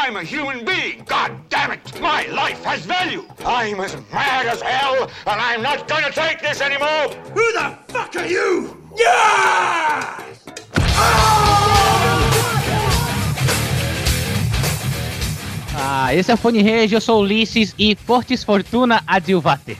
[0.00, 1.02] I'm a human being.
[1.06, 2.00] God damn it.
[2.00, 3.24] My life has value.
[3.44, 7.08] I'm as mad as hell, and I'm not gonna take this anymore.
[7.34, 8.76] Who the fuck are you?
[8.96, 10.24] Yeah!
[15.80, 19.76] Ah, esse é o Fone Rage, eu sou Ulisses e Fortis Fortuna Adilvate.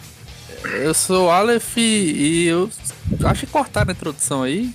[0.64, 2.68] Eu sou o Aleph e eu
[3.24, 4.70] acho que cortaram a introdução aí.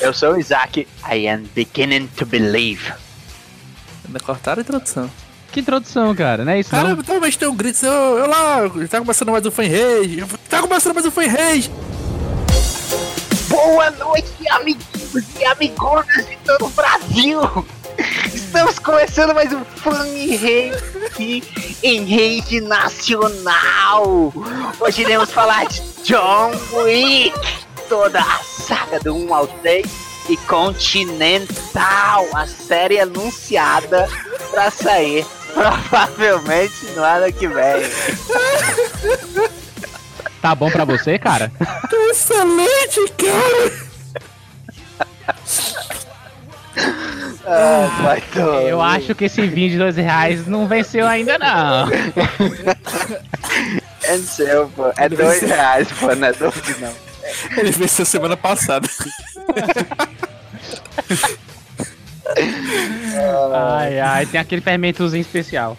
[0.00, 0.86] Eu sou o Isaac.
[1.10, 2.92] I am beginning to believe.
[4.06, 5.10] Ainda cortaram a introdução.
[5.50, 7.02] Que introdução, cara, não é isso Cara, não?
[7.02, 10.92] talvez tenha um grito, eu, eu lá, tá começando mais um Fan Rage, tá começando
[10.94, 11.70] mais um Fan Rage.
[13.48, 17.66] Boa noite, amiguinhos e amigonas de todo o Brasil!
[18.32, 21.42] Estamos começando mais um Funny Rage
[21.82, 24.32] em rede nacional!
[24.78, 27.32] Hoje iremos falar de John Wick,
[27.88, 29.86] toda a saga do 1 ao 3
[30.28, 34.06] e Continental, a série anunciada
[34.50, 35.24] para sair
[35.54, 37.82] provavelmente no ano que vem.
[40.42, 41.50] Tá bom pra você, cara?
[42.10, 43.88] Excelente, cara!
[47.46, 48.22] Ah, vai.
[48.68, 51.88] Eu acho que esse vinho de dois reais não venceu ainda, não.
[54.02, 54.90] É seu, pô.
[54.96, 57.07] É dois reais, pô, não é dois não.
[57.56, 58.88] Ele venceu semana passada.
[63.54, 65.76] Ai, ai, tem aquele fermentozinho especial.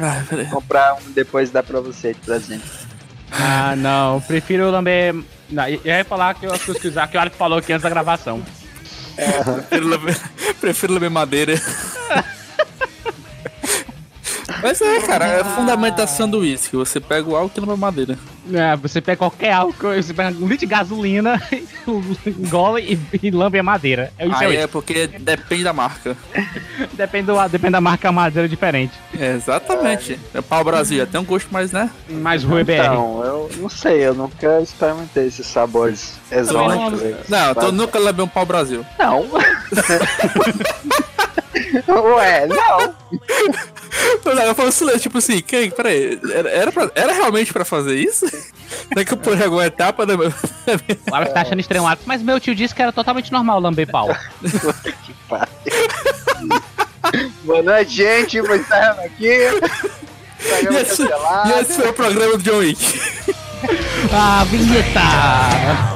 [0.00, 0.46] Ai, peraí.
[0.46, 2.64] Comprar um depois dá pra você de presente.
[3.30, 5.14] Ah, não, prefiro lamber...
[5.50, 7.72] Não, eu ia falar que eu acho que o Isaac- que o Alex falou aqui
[7.72, 8.42] antes da gravação.
[9.14, 10.16] Prefiro lamber,
[10.60, 11.60] prefiro lamber madeira.
[14.64, 16.74] Mas é, cara, é a fundamentação do uísque.
[16.74, 18.18] Você pega o álcool e lamba madeira.
[18.50, 21.38] É, você pega qualquer álcool, você pega um litro de gasolina,
[22.26, 24.10] engole e, e lambe a madeira.
[24.18, 24.56] É isso Aí aí.
[24.56, 26.16] é porque depende da marca.
[26.94, 28.92] Depende, do, depende da marca, a madeira é diferente.
[29.18, 30.18] É, exatamente.
[30.32, 31.90] É pau Brasil, tem um gosto mais, né?
[32.08, 32.72] Mais Rui BR.
[32.72, 37.02] Então, eu não sei, eu nunca experimentei esses sabores exóticos.
[37.02, 37.16] aí.
[37.28, 38.84] Não, eu tô, nunca levei um pau Brasil.
[38.98, 39.26] Não.
[41.88, 42.94] Ué, não.
[44.44, 45.70] Eu falo silêncio, tipo assim, quem?
[45.70, 48.26] Peraí, era, era, pra- era realmente pra fazer isso?
[48.96, 50.30] É que eu pulei alguma etapa da minha...
[51.10, 53.88] O Alex tá achando estranho, Alex, mas meu tio disse que era totalmente normal lamber
[53.88, 54.08] pau.
[54.42, 55.46] Que pariu.
[57.44, 58.40] Boa noite, gente.
[58.40, 59.28] Vou encerrando aqui.
[59.28, 63.00] E esse, e esse foi o programa do John Wick.
[64.12, 65.93] Ah, vinheta!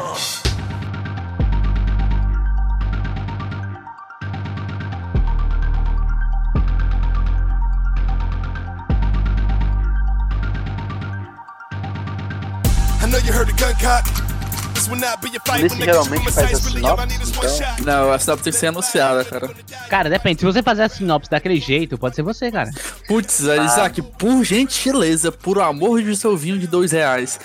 [15.59, 17.49] Niggas geralmente faz a sinopse, então.
[17.49, 17.83] shot.
[17.85, 19.51] Não, a sinopse tem que ser anunciada, cara.
[19.89, 20.41] Cara, depende.
[20.41, 22.71] Se você fazer a sinopse daquele jeito, pode ser você, cara.
[23.07, 27.39] Putz, Isaac, por gentileza, por amor de seu vinho de dois reais,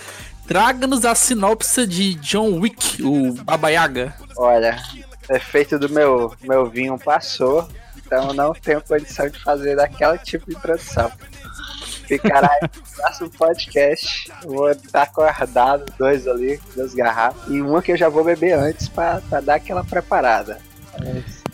[0.48, 4.14] traga-nos a sinopse de John Wick, o Baba Yaga.
[4.38, 4.82] Olha,
[5.30, 10.18] o efeito do meu, meu vinho passou, então eu não tenho condição de fazer daquela
[10.18, 11.12] tipo de introdução.
[12.08, 14.32] Ficará aí no próximo podcast.
[14.46, 17.42] Vou estar acordado, dois ali, duas garrafas.
[17.50, 20.60] E uma que eu já vou beber antes pra, pra dar aquela preparada.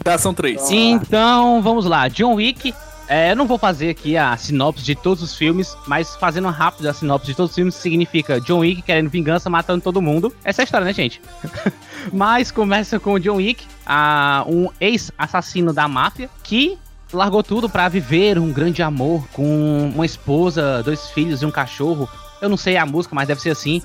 [0.03, 0.69] Tá, são três.
[0.71, 2.07] Então, vamos lá.
[2.07, 2.73] John Wick.
[3.11, 6.87] É, eu não vou fazer aqui a sinopse de todos os filmes, mas fazendo rápido
[6.87, 10.31] a sinopse de todos os filmes significa John Wick querendo vingança, matando todo mundo.
[10.43, 11.19] Essa é a história, né, gente?
[12.13, 16.77] mas começa com o John Wick, a- um ex-assassino da máfia, que
[17.11, 22.07] largou tudo pra viver um grande amor com uma esposa, dois filhos e um cachorro.
[22.41, 23.81] Eu não sei a música, mas deve ser assim.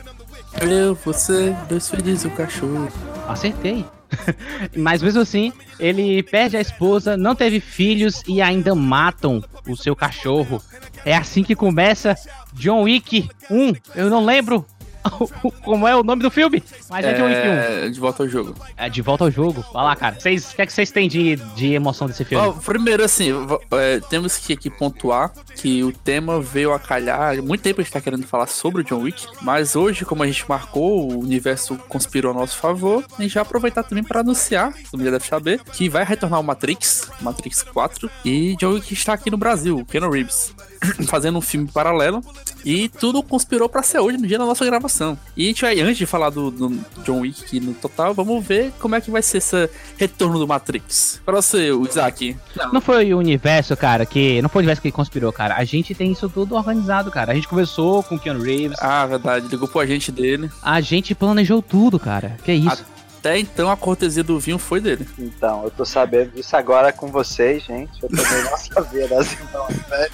[0.60, 2.88] Eu, você, dois filhos e um cachorro.
[3.28, 3.84] Acertei.
[4.76, 9.96] Mas mesmo assim, ele perde a esposa, não teve filhos e ainda matam o seu
[9.96, 10.62] cachorro.
[11.04, 12.14] É assim que começa
[12.52, 13.72] John Wick 1.
[13.94, 14.64] Eu não lembro
[15.64, 17.40] como é o nome do filme, mas é, John Wick 1.
[17.42, 18.54] É, de volta ao jogo.
[18.76, 19.64] É de volta ao jogo.
[19.72, 20.18] Vai lá, cara.
[20.18, 22.46] Vocês- O que é que vocês têm de, de emoção desse filme?
[22.46, 23.30] Ó, primeiro, assim,
[23.72, 27.38] é, temos que aqui pontuar que o tema veio a calhar.
[27.38, 30.22] Há Muito tempo a gente tá querendo falar sobre o John Wick, mas hoje, como
[30.22, 33.04] a gente marcou, o universo conspirou a nosso favor.
[33.18, 36.40] A gente vai aproveitar também para anunciar, todo mundo já deve saber, que vai retornar
[36.40, 40.54] o Matrix, Matrix 4, e John Wick está aqui no Brasil, o Keanu Reeves,
[41.06, 42.22] fazendo um filme paralelo.
[42.64, 45.18] E tudo conspirou para ser hoje, no dia da nossa gravação.
[45.36, 48.44] E a gente vai, antes de falar do, do John Wick aqui no total, vamos
[48.44, 51.20] ver como é que vai ser esse retorno do Matrix.
[51.24, 52.36] Para você, o Isaac.
[52.72, 54.40] Não foi o universo, cara, que.
[54.40, 55.56] Não foi o universo que conspirou, cara.
[55.56, 57.32] A gente tem isso tudo organizado, cara.
[57.32, 58.78] A gente conversou com o Keanu Reeves.
[58.80, 60.50] Ah, verdade, ligou pro agente dele.
[60.62, 62.36] A gente planejou tudo, cara.
[62.44, 62.93] Que isso?
[63.24, 65.08] Até então a cortesia do vinho foi dele.
[65.18, 67.90] Então, eu tô sabendo disso agora com vocês, gente.
[68.02, 70.12] Eu também não sabia das informações.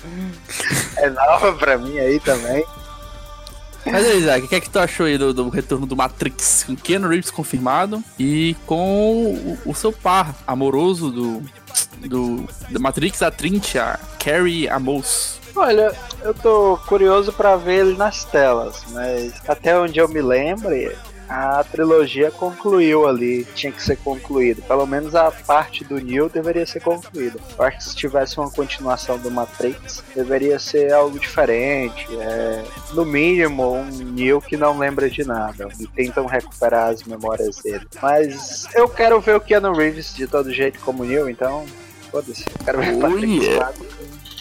[0.97, 2.65] É nova pra mim aí também.
[3.85, 6.63] Mas aí, Isaac, o que é que tu achou aí do, do retorno do Matrix?
[6.63, 11.43] Com Keanu Reeves confirmado e com o, o seu par amoroso do,
[12.07, 15.41] do, do Matrix, a Trinity, a Carrie Amos.
[15.57, 15.93] Olha,
[16.23, 20.97] eu tô curioso pra ver ele nas telas, mas até onde eu me lembre,
[21.31, 24.61] a trilogia concluiu ali, tinha que ser concluída.
[24.67, 27.39] Pelo menos a parte do Neo deveria ser concluída.
[27.57, 32.05] Eu acho que se tivesse uma continuação do Matrix, deveria ser algo diferente.
[32.19, 35.69] É, no mínimo, um Neo que não lembra de nada.
[35.79, 37.87] E tentam recuperar as memórias dele.
[38.03, 41.65] Mas eu quero ver o Keanu Reeves de todo jeito como Neo, então.
[42.11, 42.45] Foda-se.
[42.65, 43.73] Quero ver o Oh, Patrick yeah.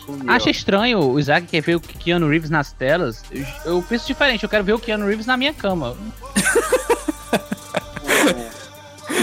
[0.07, 0.31] O Neo.
[0.31, 3.21] Acho estranho o Isaac quer ver o Keanu Reeves nas telas.
[3.31, 5.95] Eu, eu penso diferente, eu quero ver o Keanu Reeves na minha cama.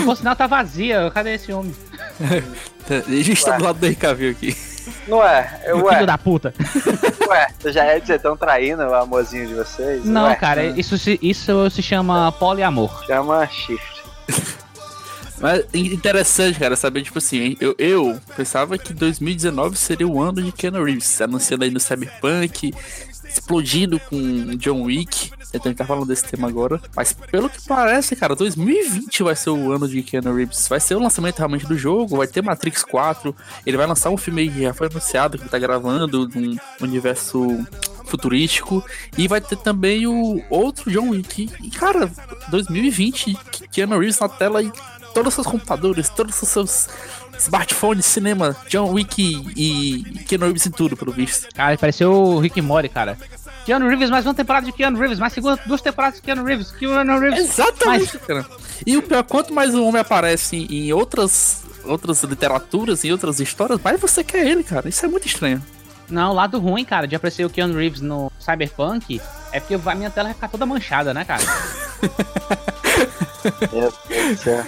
[0.05, 1.75] Por sinal tá vazia, cadê esse homem?
[2.89, 4.57] A gente tá do lado do Cavill aqui.
[5.09, 5.61] Não é?
[5.65, 6.55] Eu, Filho ué, da puta.
[7.29, 10.05] ué, você já ia dizer tão traindo o amorzinho de vocês?
[10.05, 13.05] Não, Ué, cara, isso se, isso se chama poliamor.
[13.07, 13.97] Chama Shift.
[15.39, 20.51] Mas interessante, cara, saber, tipo assim, eu, eu pensava que 2019 seria o ano de
[20.51, 22.73] Keanu Reeves, anunciando aí no Cyberpunk,
[23.39, 25.31] explodindo com John Wick.
[25.49, 26.81] Então a gente tá falando desse tema agora.
[26.95, 30.69] Mas pelo que parece, cara, 2020 vai ser o ano de Keanu Reeves.
[30.69, 33.35] Vai ser o lançamento realmente do jogo, vai ter Matrix 4.
[33.65, 36.39] Ele vai lançar um filme aí que já foi anunciado, que ele tá gravando, de
[36.39, 37.67] um universo
[38.05, 38.85] futurístico.
[39.17, 41.51] E vai ter também o outro John Wick.
[41.63, 42.11] E, cara,
[42.49, 43.37] 2020,
[43.71, 44.71] Keanu Reeves na tela e
[45.15, 46.89] todos os seus computadores, todos os seus
[47.39, 51.49] smartphones, cinema, John Wick e, e Keanu Reeves em tudo, pelo visto.
[51.55, 53.17] Cara, ele pareceu o Rick Mori, cara.
[53.65, 56.71] Keanu Reeves, mais uma temporada de Keanu Reeves, mais segunda, duas temporadas de Keanu Reeves,
[56.71, 57.41] Keanu Reeves.
[57.41, 58.47] Exatamente, cara.
[58.87, 63.41] E o pior, quanto mais o homem aparece em, em outras, outras literaturas, em outras
[63.41, 64.89] histórias, mais você quer ele, cara.
[64.89, 65.63] Isso é muito estranho.
[66.09, 69.95] Não, o lado ruim, cara, de aparecer o Keanu Reeves no Cyberpunk é porque a
[69.95, 71.43] minha tela vai ficar toda manchada, né, cara?
[73.73, 74.65] Meu Deus do céu.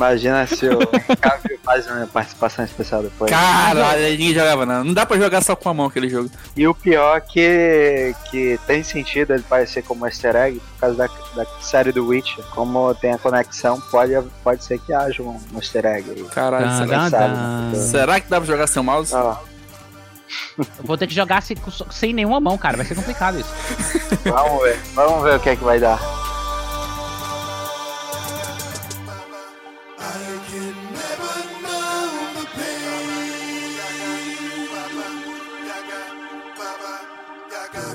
[0.00, 0.78] Imagina se o
[1.20, 3.30] Cavill faz uma participação especial depois.
[3.30, 4.82] Caralho, ninguém jogava não.
[4.82, 6.30] Não dá pra jogar só com a mão aquele jogo.
[6.56, 10.96] E o pior é que, que tem sentido ele parecer como easter egg por causa
[10.96, 11.06] da,
[11.36, 12.42] da série do Witcher.
[12.54, 16.24] Como tem a conexão, pode, pode ser que haja um, um easter egg aí.
[16.30, 17.72] Caralho, será, sabe, né?
[17.74, 19.14] será que dá pra jogar sem o mouse?
[19.14, 19.36] Ó,
[20.58, 21.58] Eu vou ter que jogar sem,
[21.90, 22.78] sem nenhuma mão, cara.
[22.78, 23.52] Vai ser complicado isso.
[24.24, 24.80] vamos ver.
[24.94, 26.00] Vamos ver o que é que vai dar.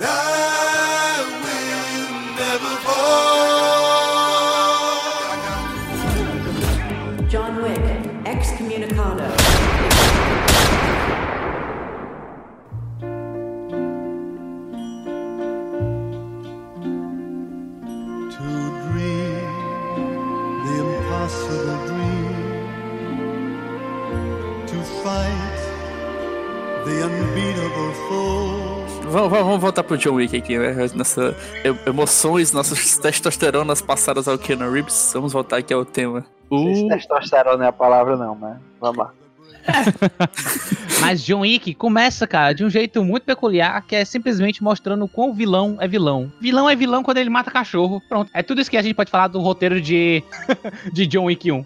[0.06, 0.35] la
[29.16, 30.76] Vamos, vamos- vamos voltar pro John Wick aqui, né?
[30.94, 31.34] Nossa
[31.88, 35.12] emoções, nossas testosteronas passadas ao Keanu Reeves.
[35.14, 36.26] Vamos voltar aqui ao tema.
[36.50, 36.90] O...
[36.90, 39.12] testosterona é a palavra, não, mas vamos lá.
[41.02, 45.08] Mas John Wick começa, cara, de um jeito muito peculiar, que é simplesmente mostrando o
[45.08, 46.32] quão vilão é vilão.
[46.40, 48.00] Vilão é vilão quando ele mata cachorro.
[48.08, 48.30] Pronto.
[48.34, 50.22] É tudo isso que a gente pode falar do roteiro de,
[50.94, 51.66] de John Wick 1.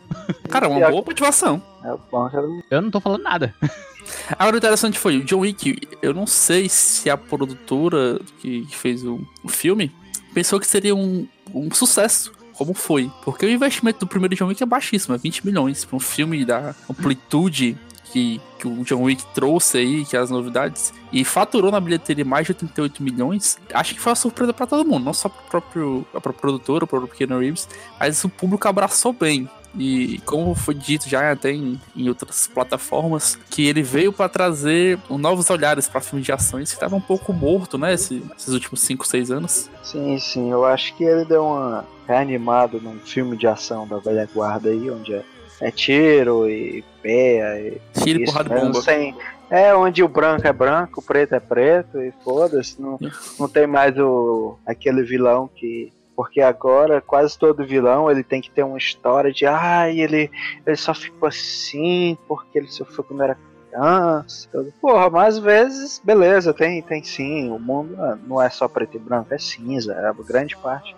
[0.50, 1.62] Cara, uma boa motivação.
[1.84, 2.42] É o bom, já-
[2.72, 3.54] Eu não tô falando nada.
[4.38, 9.04] Agora o interessante foi, o John Wick, eu não sei se a produtora que fez
[9.04, 9.92] o, o filme
[10.34, 13.12] pensou que seria um, um sucesso, como foi.
[13.24, 15.86] Porque o investimento do primeiro John Wick é baixíssimo, é 20 milhões.
[15.86, 17.78] Para um filme da amplitude
[18.12, 22.26] que, que o John Wick trouxe aí, que é as novidades, e faturou na bilheteria
[22.26, 25.44] mais de 88 milhões, acho que foi uma surpresa para todo mundo, não só pro
[25.50, 27.68] próprio, própria produtora, o próprio Keanu Reeves,
[28.00, 29.50] mas o público abraçou bem.
[29.78, 34.98] E como foi dito já até em, em outras plataformas, que ele veio para trazer
[35.10, 37.94] novos olhares para filmes de ações que estava um pouco morto, né?
[37.94, 39.70] esse- esses últimos 5, 6 anos.
[39.84, 44.28] Sim, sim, eu acho que ele deu uma reanimada num filme de ação da velha
[44.34, 45.24] guarda aí, onde é,
[45.62, 48.82] é tiro e peia e Tiro, isso porrada mesmo, bomba.
[48.82, 49.16] sem-
[49.52, 53.00] É onde o branco é branco, o preto é preto e foda-se, não,
[53.40, 58.52] não tem mais o aquele vilão que porque agora quase todo vilão ele tem que
[58.52, 60.30] ter uma história de ai ele
[60.68, 63.38] ele só ficou assim porque ele sofreu quando era
[63.70, 64.50] criança.
[64.82, 68.98] Porra, mas às vezes, beleza, tem tem sim, o mundo ah, não é só preto
[68.98, 70.94] e branco, é cinza, é a grande parte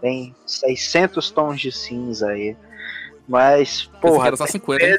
[0.00, 2.56] Tem 600 tons de cinza aí.
[3.28, 4.28] Mas, porra.
[4.28, 4.82] Era só 50.
[4.86, 4.98] hein?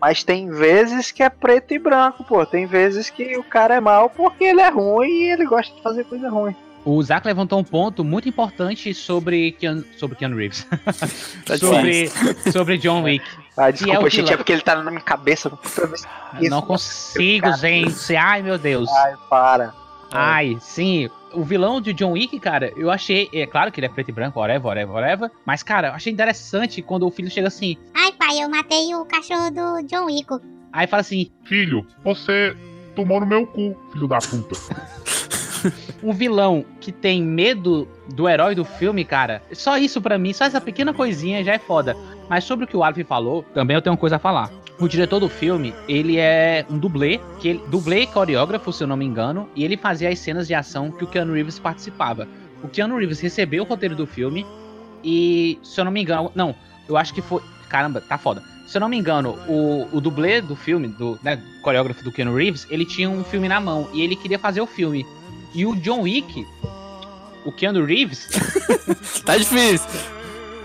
[0.00, 2.46] Mas tem vezes que é preto e branco, pô.
[2.46, 5.82] Tem vezes que o cara é mal porque ele é ruim e ele gosta de
[5.82, 6.56] fazer coisa ruim.
[6.84, 10.66] O Zack levantou um ponto muito importante sobre Keanu, sobre Keanu Reeves.
[11.44, 12.08] Tá sobre,
[12.52, 13.24] sobre John Wick.
[13.56, 15.50] Ah, é desculpa, o gente, é porque ele tá na minha cabeça.
[15.50, 18.16] Não isso- consigo, gente.
[18.16, 18.88] Ai, meu Deus.
[18.90, 19.74] Ai, para.
[20.10, 21.10] Ai, sim.
[21.32, 23.28] O vilão de John Wick, cara, eu achei.
[23.32, 25.30] É claro que ele é preto e branco, whatever, whatever, whatever.
[25.44, 27.76] Mas, cara, eu achei interessante quando o filho chega assim.
[27.94, 30.26] Ai, pai, eu matei o cachorro do John Wick.
[30.72, 32.56] Aí fala assim: Filho, você
[32.96, 34.56] tomou no meu cu, filho da puta.
[36.02, 39.42] um vilão que tem medo do herói do filme, cara.
[39.52, 41.96] Só isso pra mim, só essa pequena coisinha já é foda.
[42.28, 44.50] Mas sobre o que o Alf falou, também eu tenho uma coisa a falar.
[44.78, 48.88] O diretor do filme, ele é um dublê, que ele, dublê e coreógrafo, se eu
[48.88, 52.26] não me engano, e ele fazia as cenas de ação que o Keanu Reeves participava.
[52.62, 54.46] O Keanu Reeves recebeu o roteiro do filme
[55.04, 56.54] e, se eu não me engano, não,
[56.88, 58.42] eu acho que foi, caramba, tá foda.
[58.66, 62.36] Se eu não me engano, o, o dublê do filme, do né, coreógrafo do Keanu
[62.36, 65.04] Reeves, ele tinha um filme na mão e ele queria fazer o filme.
[65.54, 66.46] E o John Wick,
[67.44, 68.28] o Keanu Reeves,
[69.24, 69.88] Tá difícil.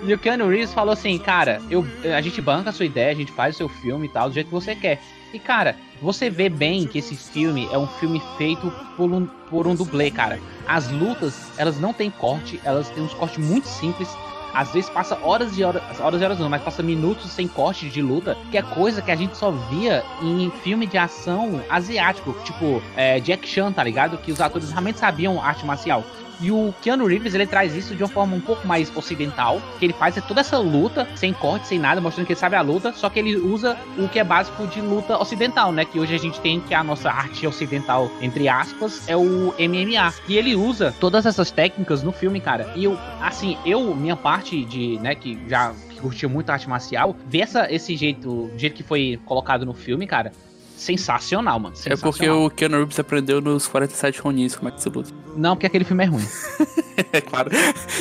[0.03, 3.15] e o Keanu Reeves falou assim, cara, eu, a gente banca a sua ideia, a
[3.15, 5.01] gente faz o seu filme e tal, do jeito que você quer.
[5.33, 9.67] E, cara, você vê bem que esse filme é um filme feito por um, por
[9.67, 10.39] um dublê, cara.
[10.67, 14.07] As lutas, elas não têm corte, elas têm uns cortes muito simples.
[14.55, 17.89] Às vezes passa horas e horas, horas e horas não, mas passa minutos sem corte
[17.89, 22.33] de luta, que é coisa que a gente só via em filme de ação asiático,
[22.45, 24.17] tipo é, Jack Chan, tá ligado?
[24.17, 26.03] Que os atores realmente sabiam arte marcial.
[26.39, 29.85] E o Keanu Reeves, ele traz isso de uma forma um pouco mais ocidental, que
[29.85, 32.93] ele faz toda essa luta, sem corte, sem nada, mostrando que ele sabe a luta,
[32.93, 35.85] só que ele usa o que é básico de luta ocidental, né?
[35.85, 40.13] Que hoje a gente tem, que a nossa arte ocidental, entre aspas, é o MMA.
[40.27, 42.71] E ele usa todas essas técnicas no filme, cara.
[42.75, 47.15] E eu, assim, eu, minha parte de, né, que já curtiu muito a arte marcial,
[47.27, 50.31] ver essa, esse jeito, o jeito que foi colocado no filme, cara,
[50.77, 51.75] sensacional, mano.
[51.85, 52.45] É porque sensacional.
[52.45, 55.11] o Keanu Reeves aprendeu nos 47 Ronins como é que se luta.
[55.35, 56.25] Não, porque aquele filme é ruim.
[57.11, 57.51] É claro.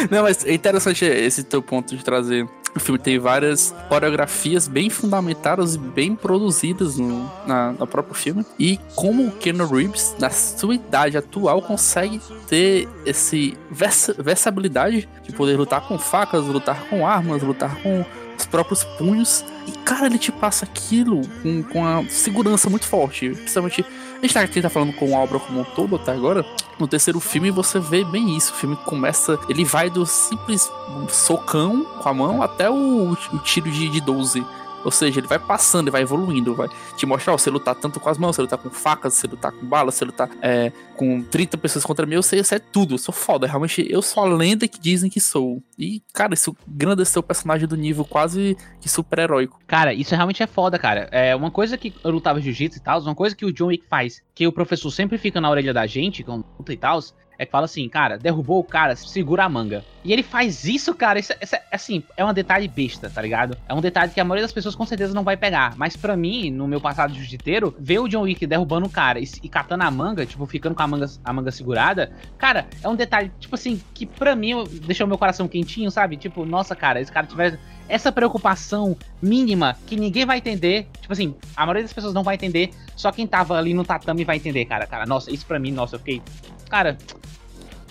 [0.09, 2.49] Não, mas é interessante esse teu ponto de trazer.
[2.77, 8.45] O filme tem várias coreografias bem fundamentadas e bem produzidas no, na, no próprio filme.
[8.59, 15.33] E como o Keanu Reeves, na sua idade atual, consegue ter esse versa, versatilidade de
[15.33, 18.05] poder lutar com facas, lutar com armas, lutar com
[18.39, 19.45] os próprios punhos.
[19.67, 23.31] E, cara, ele te passa aquilo com, com a segurança muito forte.
[23.31, 23.85] Principalmente.
[24.17, 26.45] A gente tá aqui tá falando com a obra como um todo até agora.
[26.79, 28.53] No terceiro filme você vê bem isso.
[28.53, 29.39] O filme começa.
[29.49, 30.71] Ele vai do simples
[31.09, 34.45] socão com a mão até o, o tiro de, de 12.
[34.85, 37.99] Ou seja, ele vai passando, ele vai evoluindo, vai te mostrar, ó, você lutar tanto
[37.99, 41.23] com as mãos, você lutar com facas, você lutar com balas, você lutar é, com
[41.23, 44.23] 30 pessoas contra mim, eu sei, isso é tudo, eu sou foda, realmente, eu sou
[44.23, 45.63] a lenda que dizem que sou.
[45.79, 49.59] E, cara, isso engrandeceu o personagem do nível quase que super-heróico.
[49.67, 51.09] Cara, isso realmente é foda, cara.
[51.11, 53.87] É uma coisa que eu lutava jiu-jitsu e tal, uma coisa que o John Wick
[53.89, 57.01] faz, que o professor sempre fica na orelha da gente, quando luta e tal,
[57.39, 59.85] é que fala assim, cara, derrubou o cara, segura a manga.
[60.05, 63.57] E ele faz isso, cara, isso, isso é, assim, é um detalhe besta, tá ligado?
[63.69, 65.75] É um detalhe que a maioria das pessoas com certeza não vai pegar.
[65.77, 69.19] Mas pra mim, no meu passado de jiu-jiteiro, ver o John Wick derrubando o cara
[69.19, 72.89] e, e catando a manga, tipo, ficando com a manga, a manga segurada, cara, é
[72.89, 74.53] um detalhe, tipo assim, que pra mim
[74.85, 76.17] deixou meu coração quentinho, sabe?
[76.17, 80.87] Tipo, nossa, cara, esse cara tiver essa preocupação mínima que ninguém vai entender.
[81.01, 82.71] Tipo assim, a maioria das pessoas não vai entender.
[82.97, 84.87] Só quem tava ali no tatame vai entender, cara.
[84.87, 86.23] Cara, nossa, isso pra mim, nossa, eu fiquei.
[86.69, 86.99] Cara,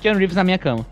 [0.01, 0.85] Keanu Reeves na minha cama.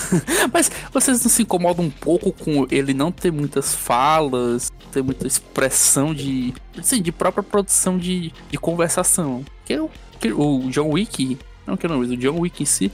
[0.52, 5.26] Mas vocês não se incomodam um pouco com ele não ter muitas falas, ter muita
[5.26, 6.54] expressão de.
[6.78, 9.44] Assim, de própria produção de, de conversação?
[9.58, 12.90] Porque o, que o John Wick, não que não, o John Wick em si,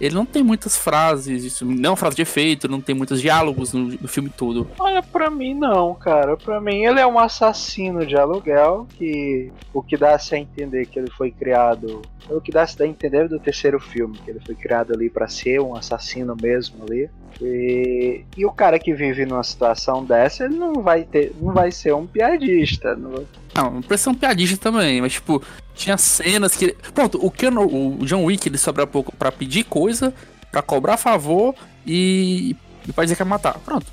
[0.00, 3.20] ele não tem muitas frases, isso não é uma frase de efeito, não tem muitos
[3.20, 4.68] diálogos no, no filme todo.
[4.78, 6.36] Olha, pra mim não, cara.
[6.36, 10.98] Pra mim ele é um assassino de aluguel que o que dá-se a entender que
[10.98, 12.02] ele foi criado.
[12.28, 15.60] O que dá-se a entender do terceiro filme, que ele foi criado ali pra ser
[15.60, 17.08] um assassino mesmo ali.
[17.40, 21.70] E, e o cara que vive numa situação dessa, ele não vai ter, não vai
[21.70, 22.96] ser um piadista.
[22.96, 25.42] Não, Não, não precisa ser um piadista também, mas tipo,
[25.74, 26.74] tinha cenas que.
[26.94, 30.12] Pronto, o, Keanu, o John Wick ele sobra pouco pra pedir coisa,
[30.50, 31.54] pra cobrar favor
[31.86, 32.56] e,
[32.88, 33.58] e pra dizer que vai matar.
[33.58, 33.86] Pronto.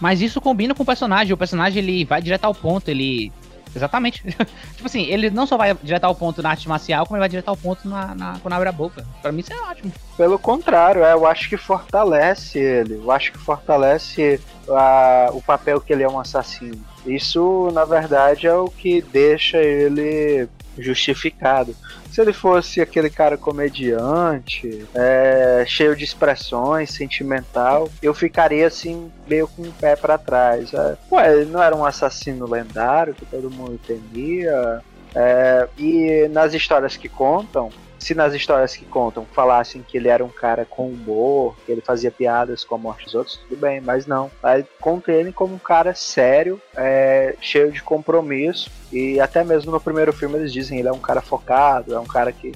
[0.00, 1.32] Mas isso combina com o personagem.
[1.32, 3.32] O personagem ele vai direto ao ponto, ele.
[3.76, 4.22] Exatamente.
[4.74, 7.28] tipo assim, ele não só vai direto ao ponto na arte marcial, como ele vai
[7.28, 9.06] direto ao ponto na, na, quando abre a boca.
[9.22, 9.92] Pra mim isso é ótimo.
[10.16, 12.94] Pelo contrário, é, eu acho que fortalece ele.
[12.94, 16.82] Eu acho que fortalece a- o papel que ele é um assassino.
[17.04, 21.74] Isso, na verdade, é o que deixa ele justificado.
[22.10, 29.48] Se ele fosse aquele cara comediante, é, cheio de expressões, sentimental, eu ficaria assim, meio
[29.48, 30.72] com o pé pra trás.
[30.72, 34.82] É, ué, ele não era um assassino lendário que todo mundo temia.
[35.14, 37.70] É, e nas histórias que contam,
[38.06, 41.80] se nas histórias que contam falassem que ele era um cara com humor, que ele
[41.80, 44.30] fazia piadas com a morte dos outros, tudo bem, mas não.
[44.40, 49.80] Aí conta ele como um cara sério, é, cheio de compromisso, e até mesmo no
[49.80, 52.52] primeiro filme eles dizem ele é um cara focado, é um cara que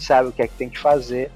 [0.00, 1.30] sabe o que é que tem que fazer.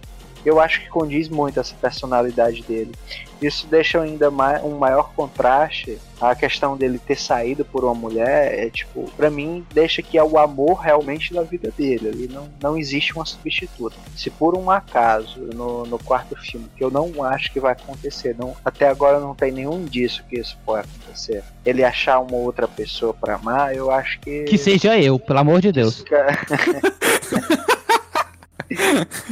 [0.45, 2.93] Eu acho que condiz muito essa personalidade dele.
[3.41, 8.57] Isso deixa ainda mais, um maior contraste a questão dele ter saído por uma mulher.
[8.59, 12.09] É tipo, para mim, deixa que é o amor realmente da vida dele.
[12.09, 13.97] Ali não, não existe uma substituta.
[14.17, 18.37] Se por um acaso no, no quarto filme, que eu não acho que vai acontecer,
[18.39, 21.43] não, até agora não tem nenhum indício que isso pode acontecer.
[21.65, 24.45] Ele achar uma outra pessoa para amar, eu acho que.
[24.45, 26.05] Que seja eu, pelo amor de Deus.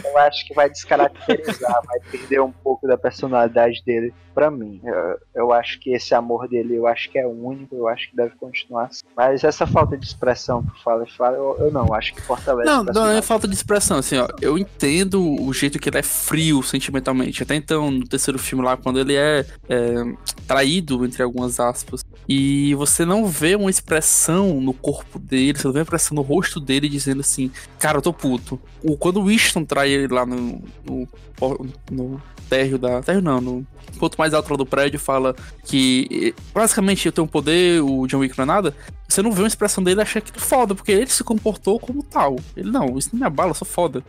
[0.04, 4.80] eu acho que vai descaracterizar, vai perder um pouco da personalidade dele para mim.
[4.82, 8.16] Eu, eu, acho que esse amor dele, eu acho que é único, eu acho que
[8.16, 9.02] deve continuar assim.
[9.16, 12.70] Mas essa falta de expressão que fala e fala, eu, eu, não, acho que fortalece.
[12.70, 14.28] Não, não é falta de expressão, assim, ó.
[14.40, 17.42] Eu entendo o jeito que ele é frio sentimentalmente.
[17.42, 19.94] Até então, no terceiro filme lá, quando ele é, é
[20.46, 25.72] traído, entre algumas aspas, e você não vê uma expressão no corpo dele, você não
[25.72, 28.60] vê uma expressão no rosto dele dizendo assim, cara, eu tô puto.
[28.84, 31.08] O, quando o Winston trai ele lá no, no,
[31.90, 33.02] no térreo da.
[33.02, 33.66] Térreo não, no
[33.98, 35.34] ponto mais alto lá do prédio, fala
[35.64, 38.76] que basicamente eu tenho um poder, o John Wick não é nada.
[39.08, 41.80] Você não vê uma expressão dele e acha que é foda, porque ele se comportou
[41.80, 42.36] como tal.
[42.56, 44.04] Ele não, isso não me abala, eu sou foda.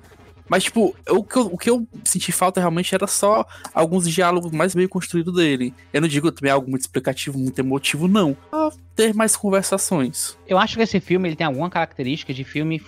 [0.52, 4.52] Mas, tipo, o que, eu, o que eu senti falta realmente era só alguns diálogos
[4.52, 5.74] mais bem construídos dele.
[5.94, 8.36] Eu não digo também algo muito explicativo, muito emotivo, não.
[8.50, 10.38] Só ter mais conversações.
[10.46, 12.82] Eu acho que esse filme ele tem alguma característica de filme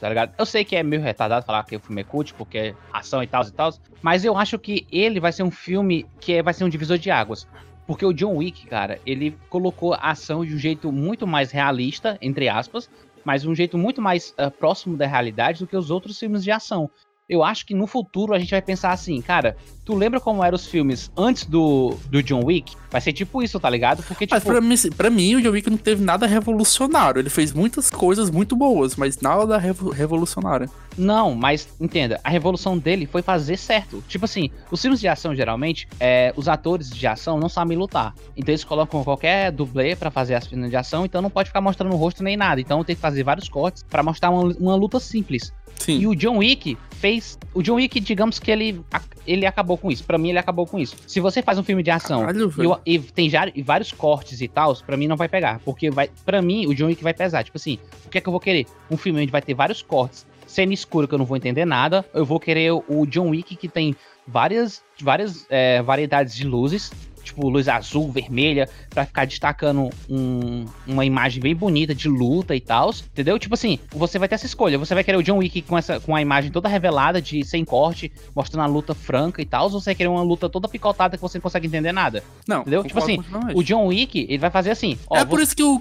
[0.00, 0.34] tá ligado?
[0.36, 3.22] Eu sei que é meio retardado falar que o filme é cult, porque é ação
[3.22, 6.42] e tal e tal, mas eu acho que ele vai ser um filme que é,
[6.42, 7.46] vai ser um divisor de águas.
[7.86, 12.18] Porque o John Wick, cara, ele colocou a ação de um jeito muito mais realista,
[12.20, 12.90] entre aspas,
[13.24, 16.50] mas um jeito muito mais uh, próximo da realidade do que os outros filmes de
[16.50, 16.90] ação
[17.28, 20.56] eu acho que no futuro a gente vai pensar assim, cara, tu lembra como eram
[20.56, 22.76] os filmes antes do, do John Wick?
[22.90, 24.02] Vai ser tipo isso, tá ligado?
[24.02, 24.34] Porque, tipo...
[24.34, 27.20] Mas pra mim, pra mim, o John Wick não teve nada revolucionário.
[27.20, 30.70] Ele fez muitas coisas muito boas, mas nada revolucionário.
[30.96, 34.04] Não, mas entenda, a revolução dele foi fazer certo.
[34.06, 38.14] Tipo assim, os filmes de ação, geralmente, é, os atores de ação não sabem lutar.
[38.36, 41.60] Então eles colocam qualquer dublê para fazer as cenas de ação, então não pode ficar
[41.60, 42.60] mostrando o rosto nem nada.
[42.60, 45.52] Então tem que fazer vários cortes para mostrar uma, uma luta simples.
[45.78, 45.98] Sim.
[45.98, 47.38] E o John Wick fez.
[47.52, 48.80] O John Wick, digamos que ele,
[49.26, 50.04] ele acabou com isso.
[50.04, 50.96] Para mim, ele acabou com isso.
[51.06, 52.52] Se você faz um filme de ação Caralho,
[52.86, 55.60] e, e, tem já, e vários cortes e tal, para mim não vai pegar.
[55.64, 57.44] Porque vai, para mim, o John Wick vai pesar.
[57.44, 58.66] Tipo assim, o que é que eu vou querer?
[58.90, 62.04] Um filme onde vai ter vários cortes, cena escura que eu não vou entender nada.
[62.14, 63.94] Eu vou querer o John Wick que tem
[64.26, 66.90] várias, várias é, variedades de luzes
[67.24, 72.60] tipo luz azul, vermelha, para ficar destacando um, uma imagem bem bonita de luta e
[72.60, 73.38] tal, entendeu?
[73.38, 74.78] Tipo assim, você vai ter essa escolha.
[74.78, 77.64] Você vai querer o John Wick com essa com a imagem toda revelada de sem
[77.64, 81.16] corte, mostrando a luta franca e tal, ou você vai querer uma luta toda picotada
[81.16, 82.22] que você não consegue entender nada.
[82.46, 82.84] Não, entendeu?
[82.84, 83.18] Tipo assim,
[83.54, 85.80] o John Wick, ele vai fazer assim, ó, É por isso que o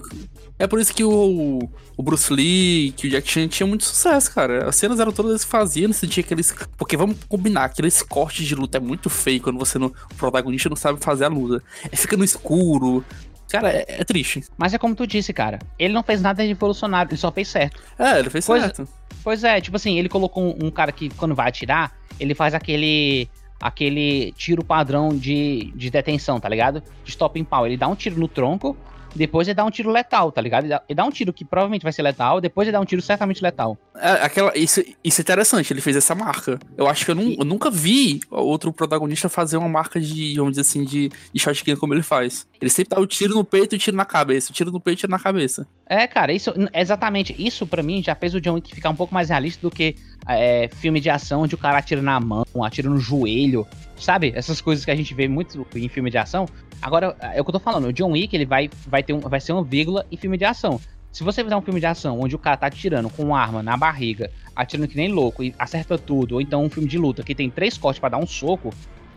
[0.59, 4.31] é por isso que o, o Bruce Lee, que o Jack Chan tinha muito sucesso,
[4.33, 4.69] cara.
[4.69, 6.53] As cenas eram todas que faziam, você tinha aqueles.
[6.77, 9.87] Porque vamos combinar, aqueles cortes de luta é muito feio quando você não.
[9.87, 11.63] O protagonista não sabe fazer a luta.
[11.91, 13.03] É, fica no escuro.
[13.51, 14.43] Cara, é, é, triste.
[14.57, 15.59] Mas é como tu disse, cara.
[15.77, 17.79] Ele não fez nada de revolucionário, ele só fez certo.
[17.99, 18.87] É, ele fez pois, certo.
[19.23, 22.53] Pois é, tipo assim, ele colocou um, um cara que quando vai atirar, ele faz
[22.53, 23.29] aquele
[23.61, 26.83] aquele tiro padrão de, de detenção, tá ligado?
[27.03, 27.65] De stop em pau.
[27.65, 28.75] Ele dá um tiro no tronco,
[29.15, 30.63] depois ele dá um tiro letal, tá ligado?
[30.63, 32.85] Ele dá, ele dá um tiro que provavelmente vai ser letal, depois ele dá um
[32.85, 33.77] tiro certamente letal.
[33.95, 36.59] É, aquela, isso, isso é interessante, ele fez essa marca.
[36.77, 40.51] Eu acho que eu, não, eu nunca vi outro protagonista fazer uma marca de, vamos
[40.51, 42.47] dizer assim, de, de shotgun como ele faz.
[42.59, 44.79] Ele sempre dá o tiro no peito e o tiro na cabeça, o tiro no
[44.79, 45.67] peito e tiro na cabeça.
[45.85, 49.13] É, cara, isso, exatamente, isso para mim já fez o John Wick ficar um pouco
[49.13, 49.95] mais realista do que
[50.27, 53.67] é, filme de ação onde o cara atira na mão, atira no joelho,
[54.03, 54.31] sabe?
[54.35, 56.45] Essas coisas que a gente vê muito em filme de ação.
[56.81, 59.19] Agora, é o que eu tô falando, o John Wick, ele vai, vai, ter um,
[59.19, 60.79] vai ser uma vírgula em filme de ação.
[61.11, 63.61] Se você fizer um filme de ação onde o cara tá atirando com uma arma
[63.61, 67.23] na barriga, atirando que nem louco e acerta tudo, ou então um filme de luta
[67.23, 68.71] que tem três cortes para dar um soco,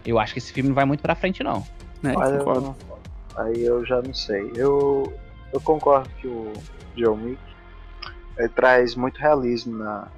[0.05, 1.67] eu acho que esse filme não vai muito pra frente, não.
[2.05, 2.77] É, concordo.
[3.37, 4.53] Aí eu já não sei.
[4.55, 5.13] Eu,
[5.53, 6.53] eu concordo que o
[6.97, 7.41] John Wick
[8.55, 10.09] traz muito realismo na,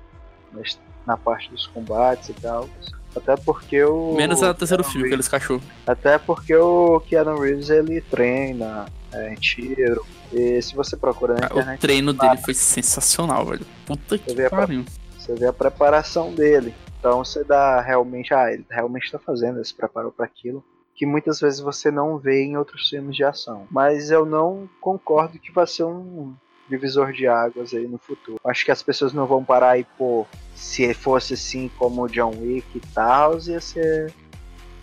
[1.06, 2.68] na parte dos combates e tal.
[3.16, 4.14] Até porque o.
[4.14, 5.62] Menos a terceiro filme, que eles cachorro.
[5.86, 10.04] Até porque o Keanu Reeves ele treina é, em tiro.
[10.32, 13.66] E se você procura na Ah, O internet, treino dele foi sensacional, velho.
[13.86, 14.84] Puta Você que a pariu.
[15.18, 16.74] você vê a preparação dele.
[16.98, 20.62] Então você dá realmente, ah, ele realmente está fazendo, ele se preparou para aquilo.
[20.94, 23.66] Que muitas vezes você não vê em outros filmes de ação.
[23.70, 26.34] Mas eu não concordo que vai ser um
[26.68, 28.38] divisor de águas aí no futuro.
[28.44, 30.26] Acho que as pessoas não vão parar e, pô,
[30.58, 34.12] se fosse assim como o John Wick e tal, ia ser,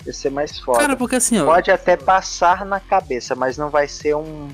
[0.05, 0.79] ia ser mais foda.
[0.79, 1.43] Cara, porque assim.
[1.43, 4.47] Pode até passar na cabeça, mas não vai ser um,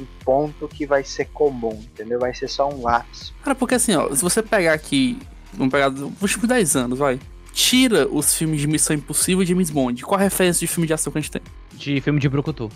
[0.00, 2.18] um ponto que vai ser comum, entendeu?
[2.20, 3.34] Vai ser só um lapso.
[3.42, 5.18] Cara, porque assim, ó, se você pegar aqui.
[5.54, 7.18] Vamos pegar os últimos 10 anos, vai.
[7.52, 10.02] Tira os filmes de Missão Impossível e James Bond.
[10.04, 11.42] Qual a referência de filme de ação que a gente tem?
[11.72, 12.70] De filme de Brucutu.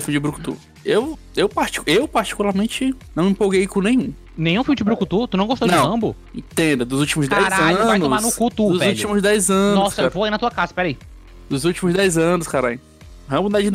[0.00, 0.56] Filme de Brucutu.
[0.84, 4.12] Eu, eu, partic- eu, particularmente, não me empolguei com nenhum.
[4.36, 5.26] Nenhum filme de Brucutu?
[5.28, 5.90] Tu não gostou de Não.
[5.90, 6.14] Rambo?
[6.34, 7.86] Entenda, dos últimos 10 Caralho, anos.
[7.86, 8.90] vai tomar no cu tu, Dos velho.
[8.92, 9.78] últimos 10 anos.
[9.78, 10.08] Nossa, cara.
[10.08, 10.98] eu vou aí na tua casa, peraí.
[11.48, 12.78] Dos últimos 10 anos, caralho.
[13.28, 13.70] Rambo não é de.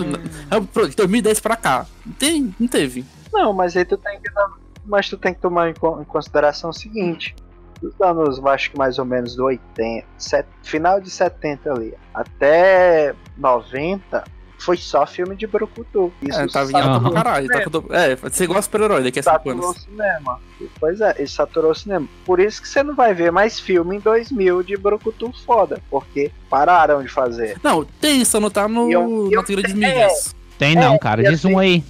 [0.52, 1.86] Rambo, pronto, de 2010 pra cá.
[2.06, 3.04] Não, tem, não teve.
[3.34, 4.30] Não, mas aí tu tem que
[4.86, 5.74] mas tu tem que tomar em
[6.08, 7.36] consideração o seguinte.
[7.82, 13.14] Dos anos, acho que mais ou menos do 80, set- final de 70 ali, até
[13.38, 14.24] 90,
[14.62, 16.12] foi só filme de Brucutu.
[16.22, 17.48] Isso É, tá vindo pra caralho.
[17.48, 19.82] Tá, com- é, você gosta de super-herói daqui a 5 saturou o anos.
[19.84, 20.40] cinema.
[20.80, 22.08] Pois é, ele saturou o cinema.
[22.26, 26.32] Por isso que você não vai ver mais filme em 2000 de Brucutu foda, porque
[26.50, 27.58] pararam de fazer.
[27.64, 30.36] Não, tem, só não tá no, eu- eu- na trilha de mídias.
[30.58, 31.24] Tem não, É, cara.
[31.24, 31.84] Diz um aí.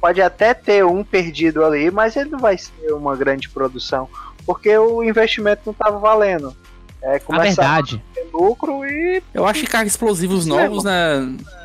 [0.00, 4.08] Pode até ter um perdido ali, mas ele não vai ser uma grande produção,
[4.44, 6.54] porque o investimento não estava valendo.
[7.04, 8.02] É, A começar verdade.
[8.10, 11.20] a ter lucro e Eu acho que carros explosivos novos, né?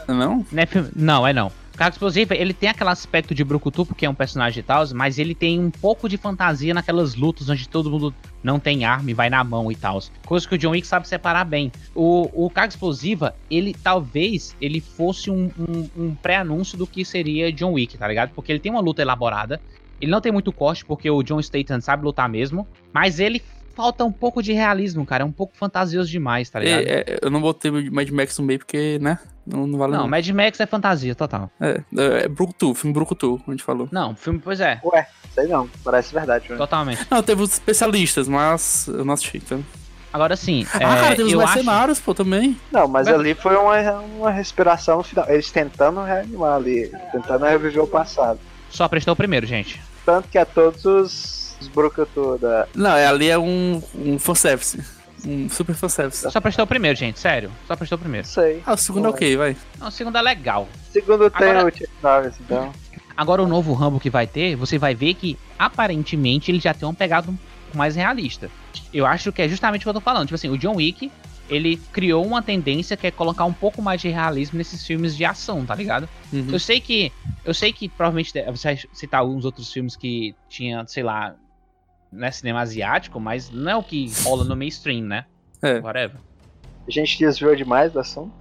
[0.07, 0.45] Não?
[0.51, 1.51] Não é, filme- não, é não.
[1.77, 5.17] Carga Explosiva, ele tem aquele aspecto de Brucutu, porque é um personagem e tal, mas
[5.17, 9.13] ele tem um pouco de fantasia naquelas lutas onde todo mundo não tem arma e
[9.13, 9.97] vai na mão e tal.
[10.25, 11.71] Coisa que o John Wick sabe separar bem.
[11.95, 17.49] O, o Carga Explosiva, ele talvez ele fosse um, um- um pré-anúncio do que seria
[17.49, 18.31] John Wick, tá ligado?
[18.35, 19.61] Porque ele tem uma luta elaborada,
[20.01, 23.41] ele não tem muito corte, porque o John Statham sabe lutar mesmo, mas ele
[23.75, 25.23] falta um pouco de realismo, cara.
[25.23, 26.81] É um pouco fantasioso demais, tá ligado?
[26.81, 29.19] É, é, eu não botei o Mad Max no meio porque, né?
[29.45, 30.07] Não, não vale não, não.
[30.07, 31.49] Mad Max é fantasia total.
[31.59, 33.87] É, é, é Brucutu, filme Brucutu, como a gente falou.
[33.91, 36.49] Não, filme, pois é, Ué, sei não, parece verdade.
[36.49, 36.57] Né?
[36.57, 37.05] totalmente.
[37.09, 39.63] Não, teve os especialistas, mas eu não assisti, então.
[40.11, 41.53] Agora sim, ah, cara, é, teve os eu acho...
[41.53, 42.57] mercenários, pô, também.
[42.71, 45.25] Não, mas Mas- ali foi uma, uma respiração no final.
[45.29, 48.39] Eles tentando reanimar ali, tentando reviver o passado.
[48.71, 49.79] Só prestou o primeiro, gente.
[50.05, 52.67] Tanto que a todos os, Brucutu da.
[52.75, 54.83] Não, é, ali é um, um fanservice.
[55.25, 56.31] Um super fanservice.
[56.31, 57.51] Só prestou o primeiro, gente, sério.
[57.67, 58.25] Só prestou o primeiro.
[58.25, 58.63] Sei.
[58.65, 59.57] Ah, o segundo é ok, vai.
[59.77, 60.67] Não, o segundo é legal.
[60.91, 62.71] Segundo tem Agora- o Chuck Norris, então.
[63.17, 66.87] Agora o novo Rambo que vai ter, você vai ver que aparentemente ele já tem
[66.87, 68.49] uma pegada um pouco mais realista.
[68.93, 70.23] Eu acho que é justamente o que eu tô falando.
[70.25, 71.11] Tipo assim, o John Wick,
[71.49, 75.25] ele criou uma tendência que é colocar um pouco mais de realismo nesses filmes de
[75.25, 76.07] ação, tá ligado?
[76.31, 76.47] Uhum.
[76.51, 77.11] Eu sei que.
[77.43, 81.35] Eu sei que provavelmente você vai citar alguns outros filmes que tinha, sei lá,
[82.11, 85.25] não é cinema asiático, mas não é o que rola no mainstream, né?
[85.61, 85.77] É.
[85.81, 86.15] Whatever.
[86.87, 88.31] A gente desviou demais do assunto.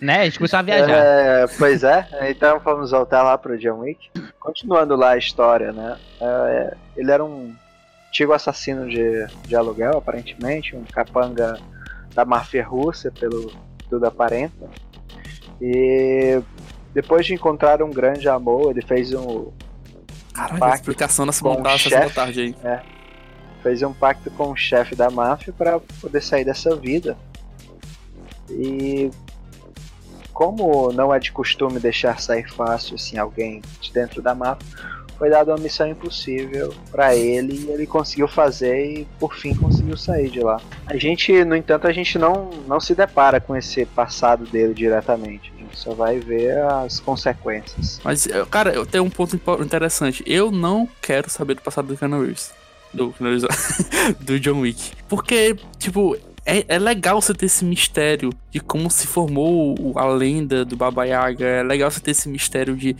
[0.00, 0.20] Né?
[0.20, 0.88] A gente começou a viajar.
[0.88, 4.10] É, pois é, então vamos voltar lá pro John Wick.
[4.38, 5.98] Continuando lá a história, né?
[6.20, 7.52] É, ele era um
[8.06, 11.58] antigo assassino de, de aluguel, aparentemente, um capanga
[12.14, 13.52] da máfia russa, pelo
[13.88, 14.70] tudo aparenta.
[15.60, 16.40] E
[16.94, 19.52] depois de encontrar um grande amor, ele fez um,
[20.40, 22.14] Caralho, a Pacto explicação nessa com o montada chefe.
[22.14, 22.80] tarde aí.
[23.62, 27.16] fez um pacto com o chefe da máfia para poder sair dessa vida.
[28.48, 29.10] E
[30.32, 34.66] como não é de costume deixar sair fácil assim alguém de dentro da máfia,
[35.18, 39.98] foi dada uma missão impossível para ele e ele conseguiu fazer e por fim conseguiu
[39.98, 40.58] sair de lá.
[40.86, 45.52] A gente, no entanto, a gente não, não se depara com esse passado dele diretamente.
[45.74, 48.00] Só vai ver as consequências.
[48.04, 50.22] Mas, cara, eu tenho um ponto interessante.
[50.26, 52.52] Eu não quero saber do passado do Keanu Reeves.
[52.92, 53.14] Do,
[54.20, 54.92] do John Wick.
[55.08, 60.64] Porque, tipo, é, é legal você ter esse mistério de como se formou a lenda
[60.64, 61.46] do Baba Yaga.
[61.46, 62.96] É legal você ter esse mistério de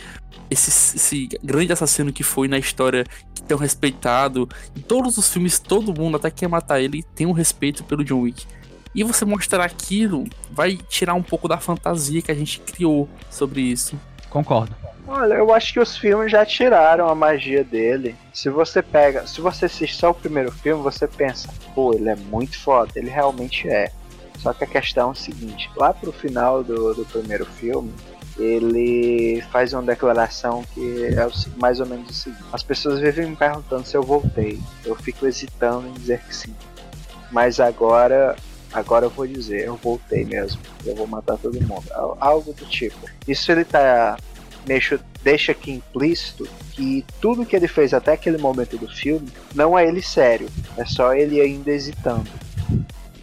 [0.50, 3.04] esse, esse grande assassino que foi na história,
[3.34, 4.48] que tão respeitado.
[4.76, 8.20] Em todos os filmes, todo mundo, até quer matar ele, tem um respeito pelo John
[8.20, 8.46] Wick.
[8.94, 13.60] E você mostrar aquilo vai tirar um pouco da fantasia que a gente criou sobre
[13.60, 13.98] isso.
[14.28, 14.74] Concordo.
[15.06, 18.14] Olha, eu acho que os filmes já tiraram a magia dele.
[18.32, 22.16] Se você pega, se você assiste só o primeiro filme, você pensa, pô, ele é
[22.16, 23.90] muito foda, ele realmente é.
[24.38, 27.92] Só que a questão é o seguinte, lá pro final do, do primeiro filme,
[28.38, 32.44] ele faz uma declaração que é mais ou menos o seguinte.
[32.52, 34.60] As pessoas vivem me perguntando se eu voltei.
[34.84, 36.54] Eu fico hesitando em dizer que sim.
[37.30, 38.36] Mas agora,
[38.72, 40.60] agora eu vou dizer, eu voltei mesmo.
[40.84, 41.84] Eu vou matar todo mundo.
[41.92, 42.98] Al- Algo do tipo.
[43.26, 44.16] Isso ele tá
[44.80, 49.78] chu- deixa aqui implícito que tudo que ele fez até aquele momento do filme não
[49.78, 52.28] é ele sério, é só ele ainda hesitando.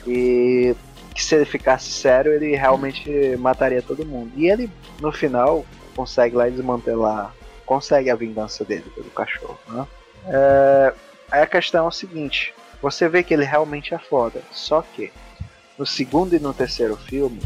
[0.05, 0.75] E
[1.13, 4.31] que se ele ficasse sério, ele realmente mataria todo mundo.
[4.36, 4.69] E ele,
[5.01, 7.33] no final, consegue lá desmantelar,
[7.65, 9.57] consegue a vingança dele pelo cachorro.
[9.67, 9.88] Né?
[10.27, 10.93] É,
[11.31, 15.12] aí a questão é o seguinte: você vê que ele realmente é foda, só que
[15.77, 17.41] no segundo e no terceiro filme,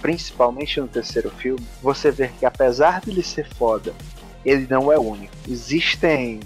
[0.00, 3.94] principalmente no terceiro filme, você vê que apesar dele ser foda,
[4.44, 5.34] ele não é único.
[5.48, 6.40] Existem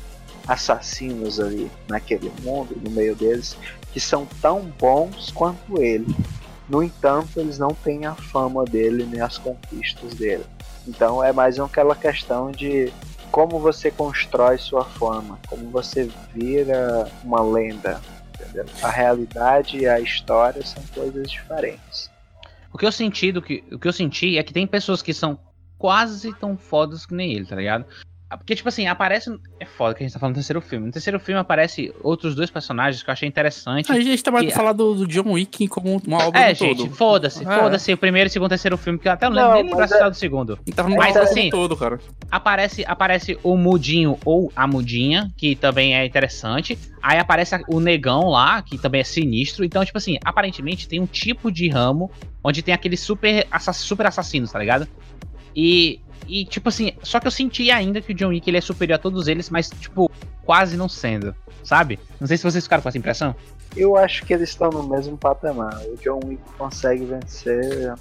[0.47, 3.57] assassinos ali naquele mundo, no meio deles,
[3.93, 6.15] que são tão bons quanto ele.
[6.69, 10.45] No entanto, eles não têm a fama dele nem as conquistas dele.
[10.87, 12.93] Então é mais aquela questão de
[13.31, 18.01] como você constrói sua fama, como você vira uma lenda.
[18.83, 22.11] A realidade e a história são coisas diferentes.
[22.73, 25.13] O que eu senti do que, o que eu senti é que tem pessoas que
[25.13, 25.39] são
[25.77, 27.87] quase tão fodas que nem ele, tá ligado?
[28.37, 29.31] Porque, tipo assim, aparece.
[29.59, 30.87] É foda que a gente tá falando no terceiro filme.
[30.87, 33.91] No terceiro filme aparece outros dois personagens que eu achei interessante.
[33.91, 36.55] A gente tá mais que- pra falar do, do John Wick como uma obra É,
[36.55, 37.59] gente, foda-se, É.
[37.59, 39.91] foda-se o primeiro, segundo, terceiro filme, que eu até não lembro Não, nem lembrar mas
[39.91, 40.57] se é- tá do segundo.
[40.75, 41.99] Tá falando Mas, assim, todo, cara.
[42.31, 46.79] Aparece, aparece o Mudinho ou a Mudinha, que também é interessante.
[47.03, 49.65] Aí aparece o Negão lá, que também é sinistro.
[49.65, 52.11] Então, tipo assim, aparentemente tem um tipo de ramo
[52.45, 54.87] onde tem aqueles super, assass super assassinos, tá ligado?
[55.55, 58.61] E, e, tipo assim, só que eu senti ainda que o John Wick ele é
[58.61, 60.11] superior a todos eles, mas, tipo,
[60.45, 61.99] quase não sendo, sabe?
[62.21, 63.35] Não sei se vocês ficaram com essa impressão.
[63.77, 65.81] Eu acho que eles estão no mesmo patamar.
[65.87, 67.95] O John Wick consegue vencer.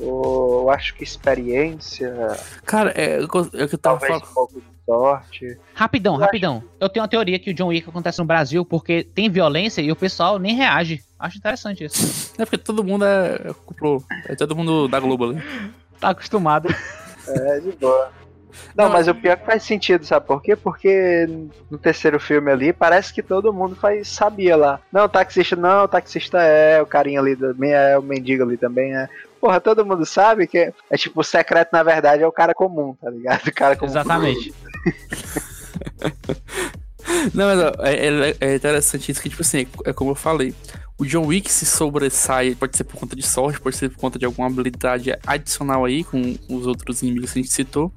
[0.00, 4.24] Eu acho que experiência, Cara, é, é que eu tava falando.
[4.24, 5.58] um pouco de sorte.
[5.74, 6.64] Rapidão, Eu rapidão.
[6.80, 9.92] Eu tenho uma teoria que o John Wick acontece no Brasil porque tem violência e
[9.92, 11.02] o pessoal nem reage.
[11.18, 12.32] Acho interessante isso.
[12.36, 13.40] É porque todo mundo é.
[14.28, 14.32] é.
[14.32, 15.42] É todo mundo da Globo ali.
[16.00, 16.68] Tá acostumado.
[17.28, 18.10] É, de boa.
[18.76, 20.54] Não, mas o pior que faz sentido, sabe por quê?
[20.54, 21.26] Porque
[21.70, 24.78] no terceiro filme ali, parece que todo mundo faz, sabia lá.
[24.92, 28.58] Não, o taxista não, o taxista é, o carinha ali também é, o mendigo ali
[28.58, 29.08] também é.
[29.40, 32.52] Porra, todo mundo sabe que é, é tipo, o secreto na verdade é o cara
[32.54, 33.40] comum, tá ligado?
[33.48, 33.90] O cara comum.
[33.90, 34.52] Exatamente.
[37.34, 40.54] Não, mas ó, é, é- é interessante isso que, tipo assim, é como eu falei.
[40.98, 44.18] O John Wick se sobressai, pode ser por conta de sorte, pode ser por conta
[44.18, 47.92] de alguma habilidade adicional aí com os outros inimigos que a gente citou.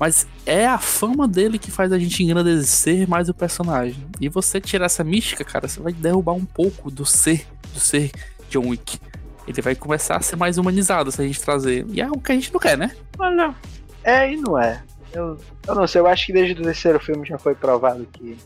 [0.00, 4.04] Mas é a fama dele que faz a gente engrandecer mais o personagem.
[4.20, 8.10] E você tirar essa mística, cara, você vai derrubar um pouco do ser, do ser
[8.50, 8.98] John Wick.
[9.46, 11.86] Ele vai começar a ser mais humanizado se a gente trazer.
[11.90, 12.96] E é o que a gente não quer, né?
[13.18, 13.54] Olha,
[14.02, 14.82] é e não é.
[15.12, 18.36] Eu, eu não sei, eu acho que desde o terceiro filme já foi provado que.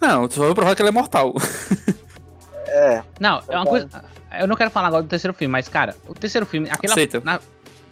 [0.00, 1.34] Não, tu vai provar que ele é mortal.
[2.66, 3.88] É, Não, é uma coisa.
[4.40, 7.20] Eu não quero falar agora do terceiro filme, mas, cara, o terceiro filme, aquela, Aceita.
[7.24, 7.40] na-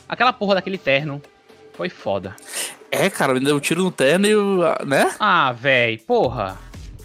[0.08, 1.20] aquela porra daquele terno
[1.74, 2.34] foi foda.
[2.90, 4.58] É, cara, ele deu um tiro no terno e o.
[4.84, 5.14] né?
[5.20, 6.58] Ah, véi, porra.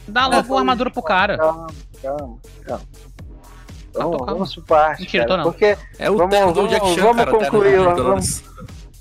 [0.07, 1.37] Dá logo uma armadura pro cara.
[1.37, 1.67] calma,
[2.01, 2.83] calma, calma.
[3.93, 5.01] tô Vamos, vamos por parte.
[5.01, 5.51] Mentira, cara, tô não.
[5.51, 8.43] Porque É o Vamos- terno do vamos- Jack Chan, vamos cara, concluir, vamos- McDonald's.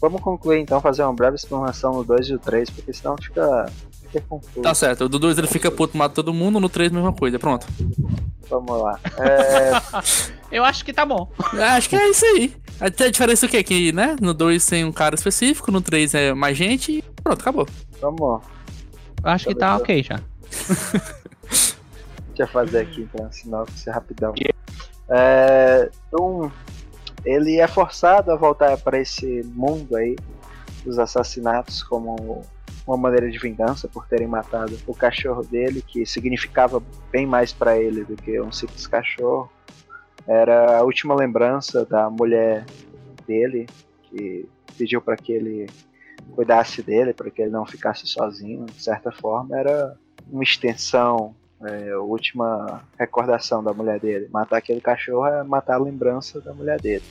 [0.01, 3.67] vamos concluir então, fazer uma breve explanação no 2 e o 3, porque senão fica,
[4.03, 4.63] fica confuso.
[4.63, 7.39] Tá certo, o do 2 ele fica puto, mata todo mundo, no 3 mesma coisa,
[7.39, 7.67] pronto.
[8.49, 9.01] Vamos lá.
[9.19, 11.29] É, Eu acho que tá bom.
[11.77, 12.55] Acho que é isso aí.
[12.81, 13.63] Até a diferença é o quê?
[13.63, 17.41] Que, né, no 2 tem um cara específico, no 3 é mais gente e pronto,
[17.41, 17.67] acabou.
[18.01, 18.43] vamos.
[19.25, 20.21] Eu acho que tá ok já.
[21.51, 24.35] Deixa eu fazer aqui então, sinopse rapidão.
[25.09, 26.53] É, então,
[27.25, 30.17] ele é forçado a voltar para esse mundo aí
[30.85, 32.43] dos assassinatos como
[32.87, 37.79] uma maneira de vingança por terem matado o cachorro dele, que significava bem mais para
[37.79, 39.51] ele do que um simples cachorro.
[40.27, 42.64] Era a última lembrança da mulher
[43.27, 43.66] dele,
[44.05, 45.66] que pediu para que ele
[46.33, 49.96] cuidasse dele, para que ele não ficasse sozinho, de certa forma, era
[50.31, 54.29] uma extensão é, a última recordação da mulher dele.
[54.31, 57.05] Matar aquele cachorro é matar a lembrança da mulher dele.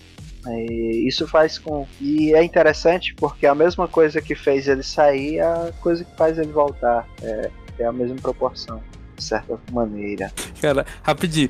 [0.48, 1.88] E isso faz com.
[2.00, 6.16] E é interessante porque a mesma coisa que fez ele sair é a coisa que
[6.16, 7.08] faz ele voltar.
[7.22, 8.82] É, é a mesma proporção,
[9.16, 10.32] de certa maneira.
[10.62, 11.50] Cara, rapidinho.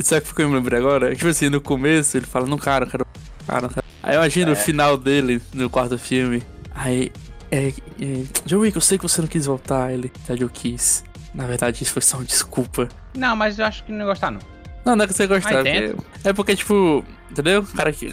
[0.00, 1.14] Sabe o que eu me lembrei agora?
[1.14, 3.06] Tipo assim, no começo ele fala, não, cara, cara,
[3.46, 3.84] cara, cara.
[4.02, 6.42] Aí imagina o final dele no quarto filme.
[6.74, 7.12] Aí,
[7.50, 9.92] é, é, John Wick, eu sei que você não quis voltar.
[9.92, 11.04] Ele, tá, eu quis.
[11.32, 12.88] Na verdade, isso foi só uma desculpa.
[13.14, 14.40] Não, mas eu acho que não ia gostar, não.
[14.84, 15.52] Não, não é que você gostar.
[15.54, 15.56] É
[15.88, 15.96] porque-.
[16.24, 17.60] É porque, tipo, entendeu?
[17.60, 18.10] O cara que.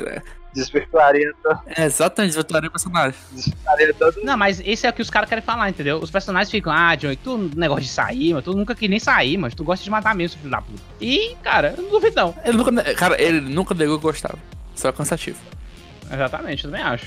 [0.53, 3.13] Desvirtuaria, to- É, exatamente, desvirtuaria o personagem.
[3.32, 4.15] desvirtuaria todo.
[4.23, 5.99] Não, mas esse é o que os caras querem falar, entendeu?
[5.99, 8.99] Os personagens ficam, ah, John, Wick, tu negócio de sair, mas tu nunca quis nem
[8.99, 10.82] sair, mas tu gosta de matar mesmo, filho da puta.
[10.99, 12.36] E, cara, eu não duvido não.
[12.43, 14.39] Ele nunca, cara, ele nunca negou que gostava.
[14.75, 15.38] Só cansativo.
[16.12, 17.05] Exatamente, eu também acho.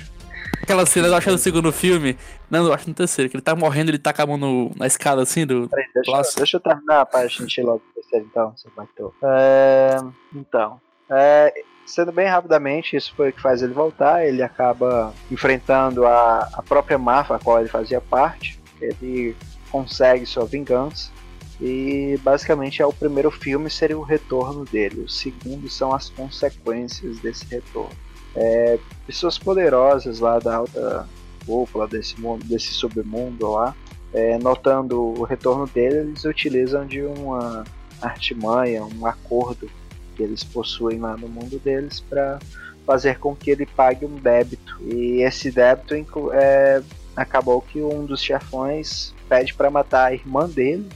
[0.61, 2.17] Aquela cena, eu acho que é no segundo filme.
[2.51, 4.73] Não, eu acho no terceiro, que ele tá morrendo, ele tá com a mão no,
[4.77, 5.69] na escada assim do.
[5.69, 9.15] Peraí, deixa, deixa eu terminar pra gente ir logo pro terceiro, então, seu bateu.
[9.23, 9.97] É,
[10.35, 11.53] então, é,
[11.87, 14.27] sendo bem rapidamente, isso foi o que faz ele voltar.
[14.27, 18.61] Ele acaba enfrentando a, a própria máfia a qual ele fazia parte.
[18.81, 19.37] Ele
[19.71, 21.11] consegue sua vingança.
[21.61, 25.03] E basicamente é o primeiro filme seria o retorno dele.
[25.03, 27.95] O segundo são as consequências desse retorno.
[28.35, 31.09] É, pessoas poderosas lá da alta
[31.45, 33.75] cúpula desse mundo, desse submundo lá,
[34.13, 37.65] é, notando o retorno dele, eles utilizam de uma
[38.01, 39.71] artimanha, um acordo
[40.17, 42.39] que eles possuem lá no mundo deles para
[42.87, 44.77] fazer com que ele pague um débito.
[44.83, 46.83] E esse débito é,
[47.17, 50.87] acabou que um dos chefões pede para matar a irmã dele,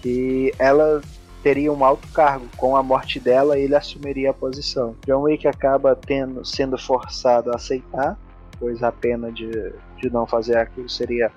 [0.00, 1.02] que ela
[1.44, 2.48] teria um alto cargo.
[2.56, 4.96] Com a morte dela, ele assumiria a posição.
[5.06, 8.18] John Wick acaba tendo, sendo forçado a aceitar,
[8.58, 9.50] pois a pena de,
[9.98, 11.30] de não fazer aquilo seria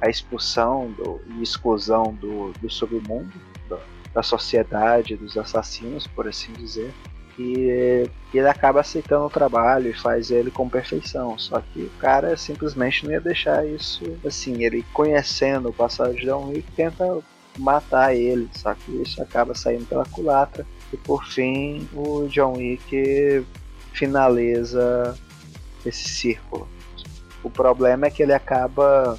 [0.00, 3.32] a expulsão do, e exclusão do, do submundo,
[3.70, 3.78] da,
[4.14, 6.92] da sociedade, dos assassinos, por assim dizer.
[7.38, 11.38] E ele acaba aceitando o trabalho e faz ele com perfeição.
[11.38, 14.64] Só que o cara simplesmente não ia deixar isso assim.
[14.64, 17.22] Ele conhecendo o passado de John Wick tenta
[17.58, 20.66] matar ele, só que isso acaba saindo pela culatra.
[20.92, 23.44] E por fim, o John Wick
[23.92, 25.16] finaliza
[25.84, 26.68] esse círculo.
[27.42, 29.18] O problema é que ele acaba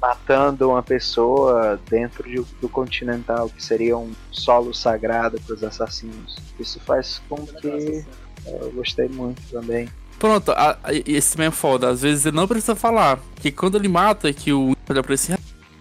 [0.00, 6.36] matando uma pessoa dentro de- do Continental, que seria um solo sagrado para os assassinos.
[6.58, 8.04] Isso faz com que
[8.46, 9.88] é, eu gostei muito também.
[10.18, 11.88] Pronto, a- a- esse é foda.
[11.90, 13.18] Às vezes ele não precisa falar.
[13.36, 15.38] Que quando ele mata, que o olha pra "Ah,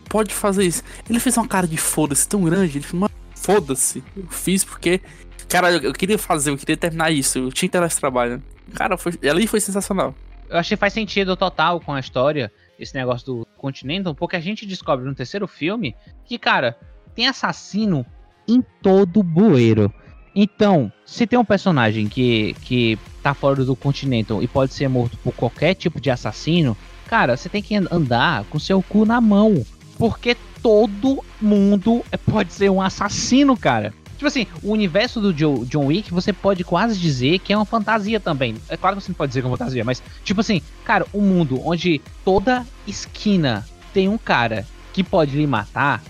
[0.09, 0.83] pode fazer isso.
[1.09, 2.77] Ele fez uma cara de foda-se tão grande.
[2.77, 4.03] Ele falou, mano, foda-se.
[4.15, 5.01] Eu fiz porque.
[5.49, 7.39] Cara, eu, queria fazer, eu queria terminar isso.
[7.39, 8.41] Eu tinha que ter esse trabalho.
[8.73, 10.13] Cara, foi, ali foi sensacional.
[10.49, 14.65] Eu achei faz sentido total com a história, esse negócio do Continental, porque a gente
[14.65, 16.77] descobre no terceiro filme que, cara,
[17.15, 18.05] tem assassino
[18.47, 19.93] em todo bueiro.
[20.35, 25.17] Então, se tem um personagem que, que tá fora do Continental e pode ser morto
[25.17, 29.19] por qualquer tipo de assassino, cara, você tem que an- andar com seu cu na
[29.19, 29.65] mão.
[29.97, 33.93] Porque todo mundo pode ser um assassino, cara.
[34.13, 37.65] Tipo assim, o universo do Jo- John Wick, você pode quase dizer que é uma
[37.65, 38.55] fantasia também.
[38.67, 41.05] É claro que você não pode dizer que é uma fantasia, mas, tipo assim, cara,
[41.13, 46.01] um mundo onde toda esquina tem um cara que pode lhe matar,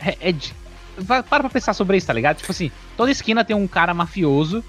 [0.00, 0.52] é, é de-
[1.06, 2.38] Para pra pensar sobre isso, tá ligado?
[2.38, 4.62] Tipo assim, toda esquina tem um cara mafioso,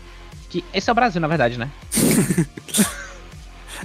[0.49, 0.63] que...
[0.73, 1.69] Esse é o Brasil, na verdade, né?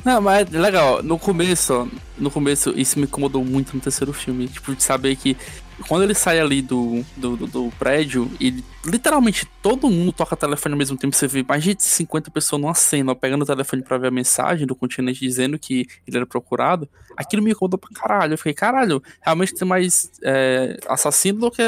[0.05, 1.03] Não, mas é legal.
[1.03, 4.49] No começo, no começo, isso me incomodou muito no terceiro filme.
[4.49, 5.37] Tipo, de saber que
[5.87, 10.73] quando ele sai ali do, do, do- do prédio, e literalmente todo mundo toca telefone
[10.75, 11.15] ao mesmo tempo.
[11.15, 14.67] Você vê mais de 50 pessoas numa cena, pegando o telefone pra ver a mensagem
[14.67, 16.89] do continente dizendo que ele era procurado.
[17.17, 18.35] Aquilo me incomodou pra caralho.
[18.35, 21.63] Eu fiquei, caralho, realmente tem mais é, assassino do que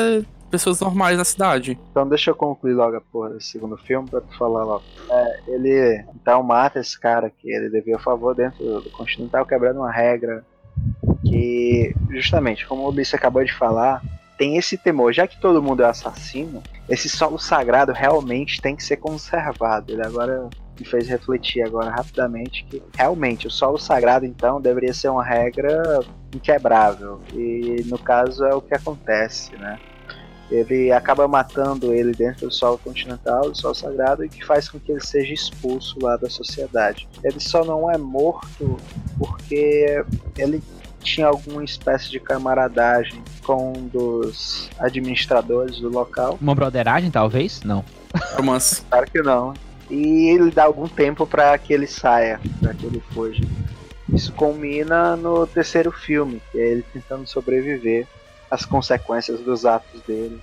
[0.51, 1.79] pessoas normais na cidade.
[1.91, 4.83] Então deixa eu concluir logo a porra desse segundo filme pra tu falar logo.
[5.11, 9.79] É, ele então mata esse cara que ele devia a favor dentro do Continental, quebrando
[9.79, 10.45] uma regra
[11.25, 14.03] que, justamente, como o Ulisses acabou de falar,
[14.37, 18.83] tem esse temor, já que todo mundo é assassino, esse solo sagrado realmente tem que
[18.83, 19.93] ser conservado.
[19.93, 25.09] Ele agora me fez refletir agora rapidamente que realmente o solo sagrado então deveria ser
[25.09, 26.01] uma regra
[26.35, 27.21] inquebrável.
[27.35, 29.79] E no caso é o que acontece, né?
[30.51, 34.79] Ele acaba matando ele dentro do solo continental, do solo sagrado, e que faz com
[34.79, 37.09] que ele seja expulso lá da sociedade.
[37.23, 38.77] Ele só não é morto
[39.19, 40.05] porque
[40.37, 40.63] ele
[41.03, 46.39] tinha alguma espécie de camaradagem com um dos administradores do local.
[46.41, 47.63] Uma broderagem, talvez?
[47.63, 47.85] Não.
[48.37, 48.83] Romance.
[48.91, 49.55] Claro que não.
[49.89, 53.43] E ele dá algum tempo para que ele saia, para que ele fuja.
[54.13, 58.07] Isso culmina no terceiro filme, que é ele tentando sobreviver
[58.51, 60.41] às consequências dos atos dele.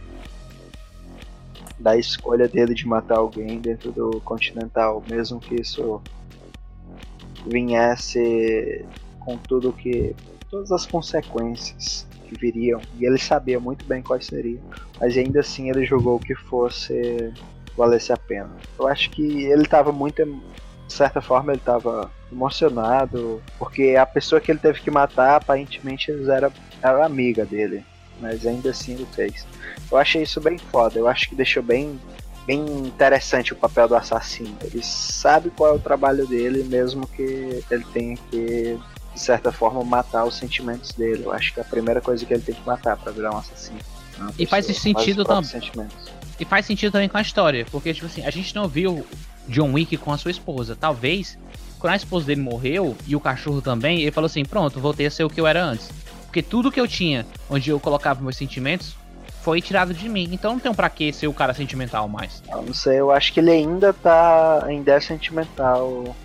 [1.78, 6.02] Da escolha dele de matar alguém dentro do Continental, mesmo que isso
[7.46, 8.86] viesse
[9.20, 10.15] com tudo que.
[10.50, 12.82] todas as consequências que viriam.
[13.00, 14.63] E ele sabia muito bem quais seriam.
[15.00, 17.32] Mas ainda assim ele julgou que fosse
[17.78, 18.50] valesse a pena.
[18.78, 24.41] Eu acho que ele estava muito, de certa forma, ele estava emocionado, porque a pessoa
[24.41, 27.86] que ele teve que matar, aparentemente, era, era amiga dele,
[28.20, 29.46] mas ainda assim ele fez.
[29.92, 32.00] Eu achei isso bem foda, eu acho que deixou bem,
[32.46, 34.56] bem interessante o papel do assassino.
[34.63, 38.78] Ele sabe qual é o trabalho dele, mesmo que ele tenha que,
[39.13, 41.24] de certa forma, matar os sentimentos dele.
[41.26, 43.38] Eu acho que é a primeira coisa que ele tem que matar para virar um
[43.38, 43.80] assassino.
[44.18, 45.96] Uma E faz sentido os próprios tam- sentimentos.
[46.40, 49.06] E faz sentido também com a história, porque, tipo assim, a gente não viu
[49.48, 50.76] John Wick com a sua esposa.
[50.80, 51.38] Talvez
[51.80, 55.12] quando a esposa dele morreu e o cachorro também, ele falou assim: pronto, voltei a
[55.12, 55.90] ser o que eu era antes.
[56.38, 58.96] Porque tudo que eu tinha, onde eu colocava meus sentimentos,
[59.42, 60.29] foi tirado de mim.
[60.31, 62.44] Então não tem pra que ser o cara sentimental mais.
[62.48, 64.63] Eu não sei, eu acho que ele ainda tá.
[64.63, 66.15] ainda é sentimental.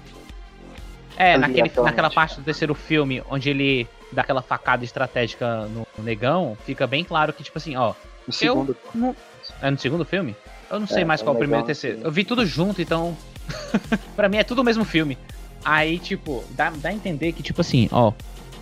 [1.17, 6.05] É, naquele, naquela parte do terceiro filme, onde ele dá aquela facada estratégica no, no
[6.05, 7.95] negão, fica bem claro que, tipo assim, ó.
[8.27, 8.77] No segundo.
[8.95, 9.17] não-
[9.63, 10.37] É no segundo filme?
[10.71, 12.01] Eu não sei É, mais é qual é o primeiro e terceiro.
[12.05, 13.17] Eu vi tudo junto, então.
[14.15, 15.17] pra mim é tudo o mesmo filme.
[15.65, 18.13] Aí, tipo, dá, dá a entender que, tipo assim, ó.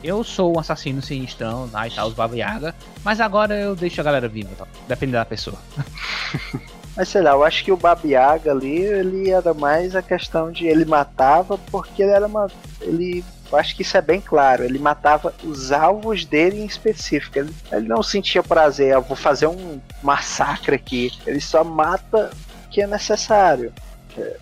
[0.02, 2.74] Eu sou um assassino sinistrão, lá e tal, Yaga,
[3.04, 4.66] mas agora eu deixo a galera viva, tá?
[4.88, 5.58] Depende da pessoa.
[6.96, 10.66] Mas sei lá, eu acho que o Babiaga ali, ele era mais a questão de
[10.66, 12.48] ele matava porque ele era uma.
[12.80, 13.24] Ele.
[13.50, 14.64] Eu acho que isso é bem claro.
[14.64, 17.38] Ele matava os alvos dele em específico.
[17.38, 21.10] Ele, ele não sentia prazer, eu vou fazer um massacre aqui.
[21.26, 22.30] Ele só mata
[22.66, 23.72] o que é necessário.
[24.16, 24.36] É,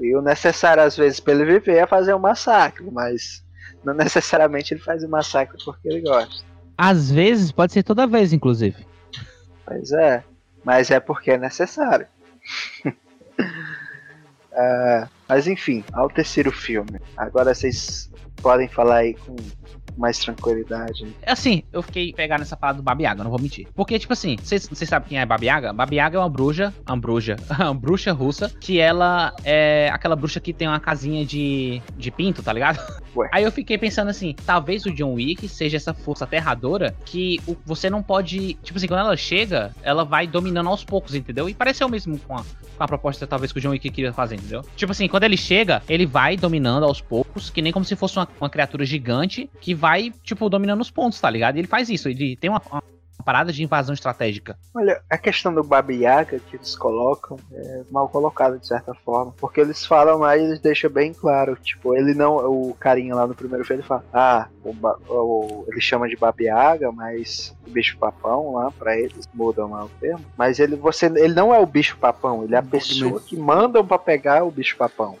[0.00, 3.43] E o necessário, às vezes, para ele viver é fazer um massacre, mas
[3.84, 6.44] não necessariamente ele faz o massacre porque ele gosta.
[6.76, 8.86] Às vezes, pode ser toda vez, inclusive.
[9.64, 10.24] Pois é,
[10.64, 12.06] mas é porque é necessário.
[14.56, 17.00] Ah, mas enfim, ao terceiro filme.
[17.16, 18.08] Agora vocês
[18.40, 19.34] podem falar aí com
[19.96, 21.06] mais tranquilidade.
[21.26, 23.66] Assim, eu fiquei pegar nessa parada do Babiaga, não vou mentir.
[23.74, 25.72] Porque, tipo assim, vocês vocês sabem quem é Babiaga?
[25.72, 30.52] Babiaga é uma bruxa, uma bruxa, uma bruxa russa, que ela é aquela bruxa que
[30.52, 32.78] tem uma casinha de, de pinto, tá ligado?
[33.16, 33.28] Ué.
[33.32, 37.56] Aí eu fiquei pensando assim, talvez o John Wick seja essa força aterradora que o-
[37.64, 38.54] você não pode.
[38.62, 41.48] Tipo assim, quando ela chega, ela vai dominando aos poucos, entendeu?
[41.48, 44.34] E pareceu mesmo com a, com a proposta, talvez, que o John Wick queria fazer,
[44.36, 44.62] entendeu?
[44.76, 48.18] Tipo assim, quando ele chega, ele vai dominando aos poucos, que nem como se fosse
[48.18, 51.56] uma, uma criatura gigante que vai, tipo, dominando os pontos, tá ligado?
[51.56, 52.82] E ele faz isso, ele tem uma, uma
[53.22, 54.56] parada de invasão estratégica.
[54.74, 59.34] Olha, a questão do Baba Yaga que eles colocam é mal colocada de certa forma,
[59.38, 63.26] porque eles falam lá e eles deixam bem claro, tipo, ele não, o carinha lá
[63.26, 64.74] no primeiro filme ele fala, ah, o,
[65.08, 69.84] o- ele chama de Baba Yaga, mas o bicho papão lá pra eles mudam lá
[69.84, 73.20] o termo, mas ele você ele não é o bicho papão, ele é a pessoa
[73.20, 75.16] que mandam pra pegar o bicho papão.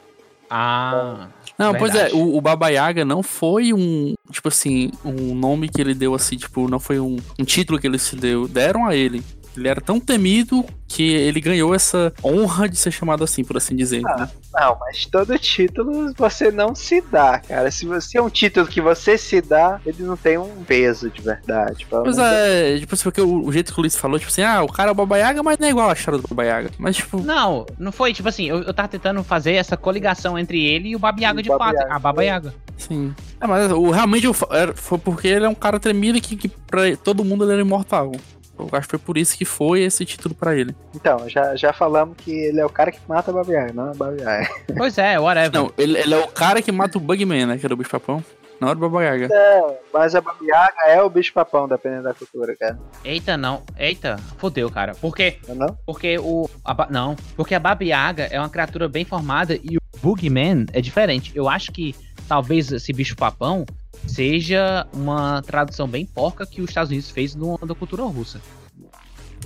[0.50, 1.28] Ah.
[1.58, 5.80] Não, pois é, o, o Baba Yaga não foi um, tipo assim, um nome que
[5.80, 8.94] ele deu assim, tipo, não foi um, um título que ele se deu, deram a
[8.94, 9.22] ele.
[9.56, 13.74] Ele era tão temido que ele ganhou essa honra de ser chamado assim, por assim
[13.74, 14.02] dizer.
[14.06, 17.70] Ah, não, mas todo título você não se dá, cara.
[17.70, 21.20] Se você é um título que você se dá, ele não tem um peso de
[21.20, 21.86] verdade.
[21.90, 24.62] Pois é, tipo assim, porque o, o jeito que o Luiz falou, tipo assim, ah,
[24.62, 26.70] o cara é o Baba Yaga, mas não é igual a história do Baba Yaga.
[26.78, 30.64] Mas, tipo, Não, não foi, tipo assim, eu, eu tava tentando fazer essa coligação entre
[30.64, 32.26] ele e o Babiaga de Baba fato, Yaga, a Baba é.
[32.26, 32.54] Yaga.
[32.78, 33.12] sim.
[33.40, 36.96] É, mas o, realmente era- foi porque ele é um cara temido que, que pra
[36.96, 38.12] todo mundo ele era imortal.
[38.58, 40.74] Eu acho que foi por isso que foi esse título pra ele.
[40.94, 43.94] Então, já, já falamos que ele é o cara que mata a Yaga, não a
[43.94, 44.48] Baba Yaga.
[44.76, 45.52] Pois é, whatever.
[45.52, 47.58] Não, ele, ele é o cara que mata o Bugman, né?
[47.58, 48.24] Que era o bicho papão.
[48.60, 49.28] Não era o Baba Yaga.
[49.32, 52.78] É, mas a Baba Yaga é o bicho papão, dependendo da cultura, cara.
[53.04, 53.62] Eita, não.
[53.76, 54.94] Eita, fodeu, cara.
[54.94, 55.38] Por quê?
[55.48, 55.78] Não é não?
[55.84, 56.48] Porque o.
[56.64, 60.80] a não, porque a Baba Yaga é uma criatura bem formada e o Boogeyman é
[60.80, 61.32] diferente.
[61.34, 61.94] Eu acho que
[62.28, 63.66] talvez esse bicho papão
[64.06, 68.40] seja uma tradução bem porca que os Estados Unidos fez no, da cultura russa.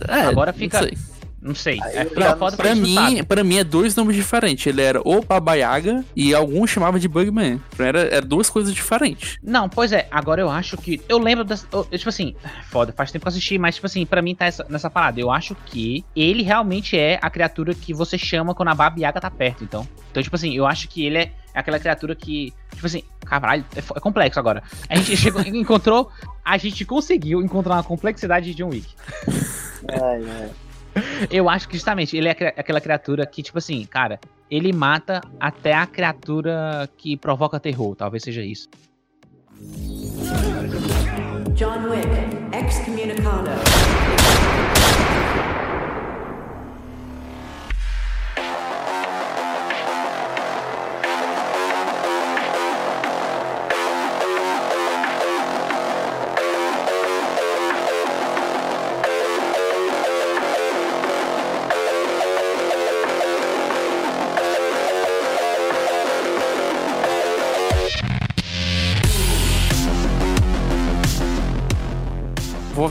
[0.06, 0.88] É, Agora fica-.
[1.40, 1.78] Não sei.
[1.82, 2.50] Aí É, já não.
[2.56, 3.22] Pra mim, sabe.
[3.22, 4.66] pra mim é dois nomes diferentes.
[4.66, 7.60] Ele era o Baba Yaga e alguns chamavam de Bugman.
[7.76, 9.36] Pra Era, era duas coisas diferentes.
[9.42, 11.00] Não, pois é, agora eu acho que.
[11.08, 11.66] Eu lembro dessa.
[11.72, 12.34] eu- tipo assim,
[12.70, 15.20] foda, faz tempo que eu assisti, mas, tipo assim, pra mim tá essa- nessa parada.
[15.20, 19.20] Eu acho que ele realmente é a criatura que você chama quando a Baba Yaga
[19.20, 19.86] tá perto, então.
[20.10, 22.52] Então, tipo assim, eu acho que ele é aquela criatura que.
[22.74, 24.62] Tipo assim, caralho, é, é complexo agora.
[24.88, 26.10] A gente chegou, encontrou.
[26.44, 28.88] A gente conseguiu encontrar uma complexidade de John Wick.
[29.88, 30.50] Ai, ai.
[31.30, 34.18] Eu acho que justamente ele é aquela- criatura que, tipo assim, cara,
[34.50, 37.94] ele mata até a criatura que provoca terror.
[37.94, 38.68] Talvez seja isso.
[41.54, 43.50] John Wick, excommunicado.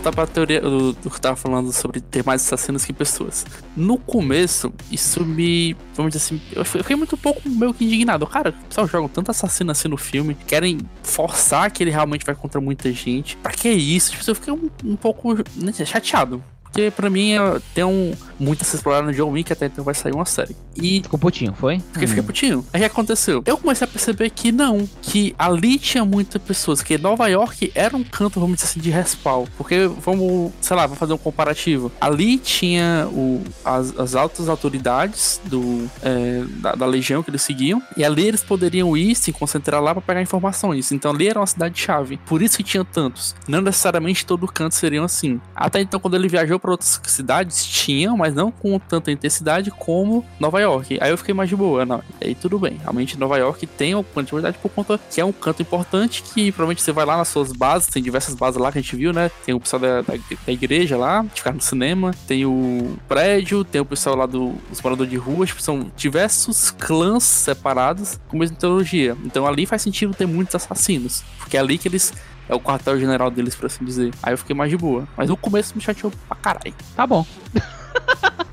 [0.08, 3.46] Voltar pra teoria do, do que tava falando sobre ter mais assassinos que pessoas.
[3.76, 5.76] No começo, isso me.
[5.96, 8.26] Vamos dizer assim, eu fiquei muito pouco meio que indignado.
[8.28, 12.36] Cara, o pessoal joga tanto assassino assim no filme, querem forçar que ele realmente vai
[12.36, 13.38] contra muita gente.
[13.38, 14.12] Pra que isso?
[14.12, 16.44] Tipo, eu fiquei um, um pouco né, chateado.
[16.78, 19.84] Porque pra mim é- tem um, muito a se explorar no John Wick, até então
[19.84, 20.56] vai sair uma série.
[20.76, 21.80] E Ficou putinho, foi?
[21.92, 22.64] Fiquei, fiquei putinho.
[22.72, 23.42] Aí o que aconteceu?
[23.48, 27.98] Eu comecei a perceber que não, que ali tinha muitas pessoas, que Nova York era
[27.98, 29.48] um canto, vamos dizer assim, de respawn.
[29.58, 31.92] Porque, vamos, sei lá, vamos fazer um comparativo.
[32.00, 37.82] Ali tinha o, as, as altas autoridades do, é, da, da legião que eles seguiam,
[37.96, 40.92] e ali eles poderiam ir, se concentrar lá pra pegar informações.
[40.92, 42.18] Então ali era uma cidade-chave.
[42.28, 43.34] Por isso que tinha tantos.
[43.48, 45.42] Não necessariamente todo canto seriam assim.
[45.56, 50.26] Até então, quando ele viajou pra outras cidades, tinham, mas não com tanta intensidade como
[50.38, 50.98] Nova York.
[51.00, 52.04] Aí eu fiquei mais de boa, não.
[52.22, 52.78] Aí tudo bem.
[52.82, 56.82] Realmente Nova York tem uma quantidade por conta que é um canto importante que provavelmente
[56.82, 59.32] você vai lá nas suas bases, tem diversas bases lá que a gente viu, né?
[59.46, 60.14] Tem o pessoal da, da,
[60.46, 64.56] da igreja lá, que fica no cinema, tem o prédio, tem o pessoal lá do-
[64.70, 69.16] dos moradores de rua, tipo, são diversos clãs separados com a mesma teologia.
[69.24, 72.12] Então ali faz sentido ter muitos assassinos, porque é ali que eles
[72.50, 74.14] é o quartel-general deles, por assim dizer.
[74.24, 75.08] Aí eu fiquei mais de boa.
[75.16, 76.74] Mas no começo me chateou pra caralho.
[76.96, 77.26] Tá bom.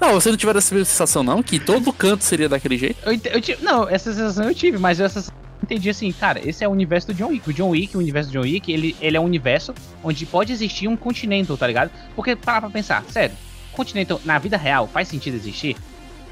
[0.00, 1.42] Não, você não tiver essa mesma sensação, não?
[1.42, 2.98] Que todo canto seria daquele jeito?
[3.08, 5.32] Eu, eu tive, não, essa sensação eu tive, mas eu essa eu
[5.62, 7.48] entendi assim, cara, esse é o universo do John Wick.
[7.48, 9.72] O John Wick, o universo do John Wick, ele, ele é um universo
[10.02, 11.90] onde pode existir um Continental, tá ligado?
[12.14, 13.34] Porque, para pra pensar, sério,
[13.72, 15.74] Continental na vida real faz sentido existir?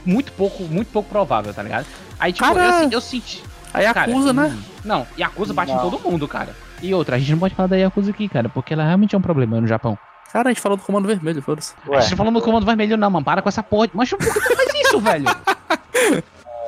[0.05, 1.87] Muito pouco, muito pouco provável, tá ligado?
[2.21, 3.43] Aí, tipo, eu, Cara, assim, eu senti.
[3.73, 4.55] Aí Cara, acusa, né?
[4.55, 5.79] hum, Não, e acusa bate Não.
[5.79, 6.55] em todo mundo, cara.
[6.83, 9.19] E outra, a gente não pode falar da Yakuza aqui, cara, porque ela realmente é
[9.19, 9.97] um problema no Japão.
[10.33, 11.75] Cara, a gente falou do Comando Vermelho, foda-se.
[11.89, 13.25] A gente tá falando do comando vermelho, não, mano.
[13.25, 13.89] Para com essa porra.
[13.93, 15.27] Mas por que tu faz isso, velho?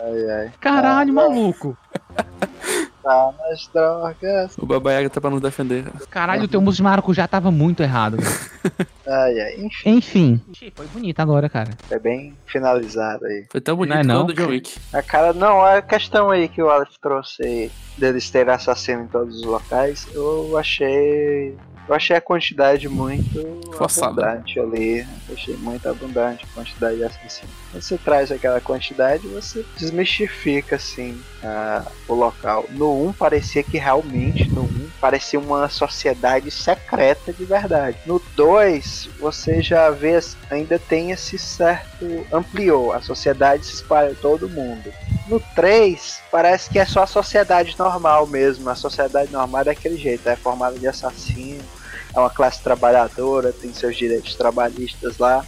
[0.04, 0.52] Ai, ai.
[0.60, 1.76] Caralho, maluco.
[3.04, 4.56] Tá nas drogas.
[4.58, 5.84] O Babaiaga tá pra nos defender.
[5.84, 6.06] cara.
[6.10, 8.16] Caralho, o teu músico de maracujá tava muito errado.
[8.16, 8.34] velho.
[9.06, 9.54] Ai, ai.
[9.58, 10.72] Enfim, Enfim.
[10.74, 11.72] Foi bonito agora, cara.
[11.86, 13.44] foi bem finalizado aí.
[13.52, 14.20] Foi tão bonito Não é não?
[14.24, 14.78] quanto o John Wick.
[14.94, 19.06] A cara, não, a questão aí que o Alex trouxe aí, deles terem assassino em
[19.08, 21.54] todos os locais, eu achei.
[21.86, 24.26] Eu achei a quantidade muito Forçada.
[24.26, 25.06] abundante ali.
[25.28, 27.54] Eu achei muito abundante a quantidade de assassinos.
[27.74, 31.20] Você traz aquela quantidade você desmistifica assim
[32.08, 32.64] o local.
[32.70, 37.98] No 1 parecia que realmente, no 1 parecia uma sociedade secreta de verdade.
[38.06, 40.18] No 2, você já vê,
[40.50, 42.24] ainda tem esse certo.
[42.32, 42.92] ampliou.
[42.92, 44.90] A sociedade se espalha todo mundo.
[45.28, 48.70] No 3, parece que é só a sociedade normal mesmo.
[48.70, 51.53] A sociedade normal é daquele jeito, é formada de assassino,
[52.14, 55.44] é uma classe trabalhadora, tem seus direitos trabalhistas lá.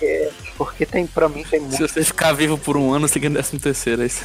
[0.00, 1.88] Porque, porque tem, pra mim, tem Se muito.
[1.88, 4.24] você ficar vivo por um ano, você ganha décimo terceiro, é isso.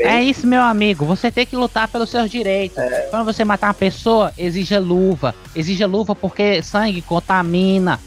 [0.00, 1.04] É isso, meu amigo.
[1.06, 2.76] Você tem que lutar pelos seus direitos.
[3.10, 5.34] Quando você matar uma pessoa, exija luva.
[5.54, 8.00] Exija luva porque sangue contamina.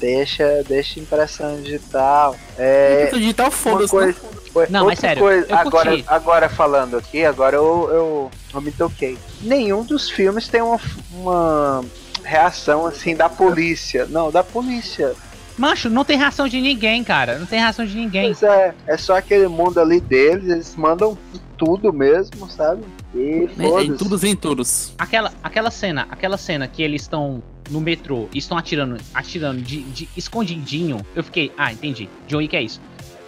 [0.00, 2.34] Deixa, deixa impressão digital.
[2.56, 3.90] É, digital, uma foda-se.
[3.90, 4.18] coisa,
[4.52, 6.04] foi- Não, mas outra sério, coisa, eu agora, curti.
[6.08, 9.16] agora falando aqui, agora eu, eu, eu me toquei.
[9.42, 10.78] Nenhum dos filmes tem uma,
[11.12, 11.84] uma
[12.24, 14.06] reação assim da polícia.
[14.06, 15.14] Não, da polícia.
[15.56, 17.38] Mancho, não tem reação de ninguém, cara.
[17.38, 18.26] Não tem reação de ninguém.
[18.26, 21.18] Pois é, é só aquele mundo ali deles, eles mandam
[21.58, 22.82] tudo mesmo, sabe?
[23.14, 23.98] E foda-se.
[23.98, 24.94] todos em todos.
[24.96, 29.82] Aquela, aquela cena, aquela cena que eles estão no metrô e estão atirando, atirando de,
[29.82, 32.08] de escondidinho, eu fiquei, ah, entendi.
[32.26, 32.80] John Wick é isso.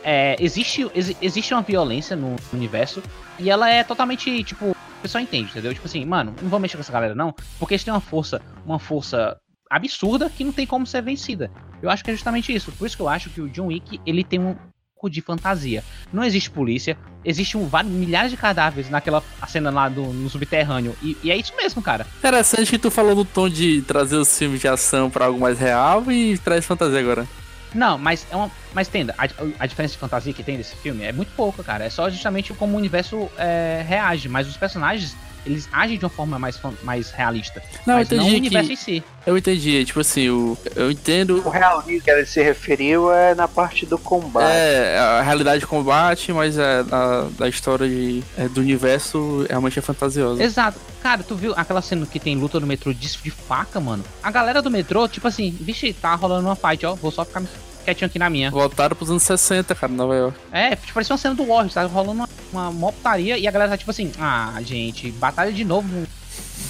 [0.04, 3.02] É, existe, exi- existe uma violência no universo
[3.38, 5.72] e ela é totalmente, tipo, o pessoal entende, entendeu?
[5.72, 8.40] Tipo assim, mano, não vou mexer com essa galera não, porque eles têm uma força,
[8.66, 9.36] uma força
[9.70, 11.50] absurda que não tem como ser vencida.
[11.80, 12.70] Eu acho que é justamente isso.
[12.72, 14.54] Por isso que eu acho que o John Wick, ele tem um
[14.94, 15.82] pouco de fantasia.
[16.12, 20.94] Não existe polícia, existe um, milhares de cadáveres naquela cena lá do, no subterrâneo.
[21.02, 22.06] E, e é isso mesmo, cara.
[22.18, 25.58] Interessante que tu falou no tom de trazer os filmes de ação pra algo mais
[25.58, 27.26] real e traz fantasia agora.
[27.74, 28.50] Não, mas é uma.
[28.74, 29.24] Mas entenda, a,
[29.58, 31.84] a diferença de fantasia que tem desse filme é muito pouca, cara.
[31.84, 34.28] É só justamente como o universo é, reage.
[34.28, 37.62] Mas os personagens, eles agem de uma forma mais, mais realista.
[37.86, 39.04] Não, mas eu não o entendi universo que- em si.
[39.24, 41.40] Eu entendi, tipo assim, o, eu entendo.
[41.46, 44.50] O realismo que ele se referiu é na parte do combate.
[44.50, 49.78] É, a realidade de combate, mas é, a, da história de, é, do universo realmente
[49.78, 50.42] é fantasiosa.
[50.42, 50.78] Exato.
[51.00, 54.04] Cara, tu viu aquela cena que tem luta no metrô de, de faca, mano?
[54.22, 56.94] A galera do metrô, tipo assim, vixe, tá rolando uma fight, ó.
[56.94, 57.42] Vou só ficar
[57.82, 58.50] quietinho aqui na minha.
[58.50, 60.38] Voltaram pros anos 60, cara, Nova York.
[60.50, 63.72] É, tipo, parecia uma cena do Warriors, tá rolando uma, uma putaria e a galera
[63.72, 66.06] tá tipo assim, ah, gente, batalha de novo no,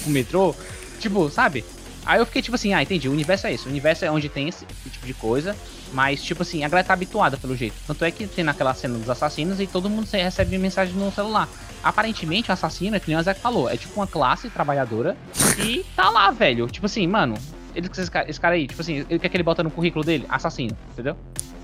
[0.05, 0.55] no metrô.
[0.99, 1.63] Tipo, sabe?
[2.05, 3.67] Aí eu fiquei tipo assim, ah, entendi, o universo é isso.
[3.67, 5.55] O universo é onde tem esse tipo de coisa,
[5.93, 7.75] mas tipo assim, a galera tá habituada pelo jeito.
[7.87, 11.47] Tanto é que tem naquela cena dos assassinos e todo mundo recebe mensagem no celular.
[11.81, 15.17] Aparentemente, o assassino, é que nem o Zé falou, é tipo uma classe trabalhadora
[15.57, 16.67] e tá lá, velho.
[16.67, 17.37] Tipo assim, mano,
[17.75, 20.03] ele, esse, cara, esse cara aí, tipo assim, ele quer que ele bota no currículo
[20.03, 20.25] dele?
[20.29, 21.15] Assassino, entendeu?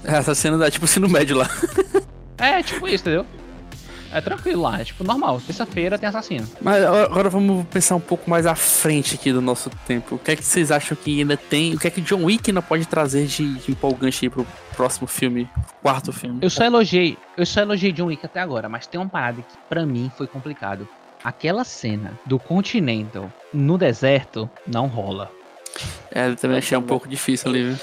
[0.04, 1.50] Essa cena dá tipo ensino médio lá.
[2.42, 3.26] É, tipo isso, entendeu?
[4.12, 5.40] É tranquilo lá, é tipo normal.
[5.46, 6.48] Terça-feira tem assassino.
[6.62, 10.16] Mas agora agora vamos pensar um pouco mais à frente aqui do nosso tempo.
[10.16, 11.76] O que é que vocês acham que ainda tem?
[11.76, 15.06] O que é que John Wick ainda pode trazer de, de empolgante aí pro próximo
[15.06, 15.48] filme,
[15.82, 16.40] quarto filme?
[16.42, 19.58] Eu só elogiei, eu só elogiei John Wick até agora, mas tem uma parada que
[19.68, 20.88] pra mim foi complicado.
[21.24, 25.30] Aquela cena do Continental no deserto não rola.
[26.12, 27.78] É, eu também achei um pouco difícil ali, viu?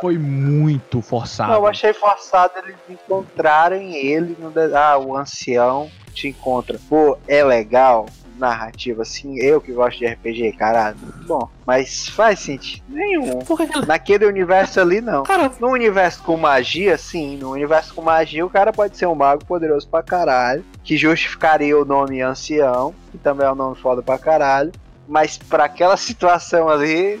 [0.00, 1.50] Foi muito forçado.
[1.52, 4.50] Não, eu achei forçado eles encontrarem ele no.
[4.50, 6.78] de- Ah, o ancião te encontra.
[6.88, 8.06] Pô, é legal.
[8.38, 11.46] Narrativa assim, eu que gosto de RPG, caralho, muito bom.
[11.66, 13.40] Mas faz sentido nenhum.
[13.86, 15.24] Naquele universo ali, não.
[15.60, 17.36] No universo com magia, sim.
[17.36, 20.64] No universo com magia, o cara pode ser um mago poderoso pra caralho.
[20.82, 24.72] Que justificaria o nome ancião, que também é um nome foda pra caralho.
[25.10, 27.20] Mas pra aquela situação ali.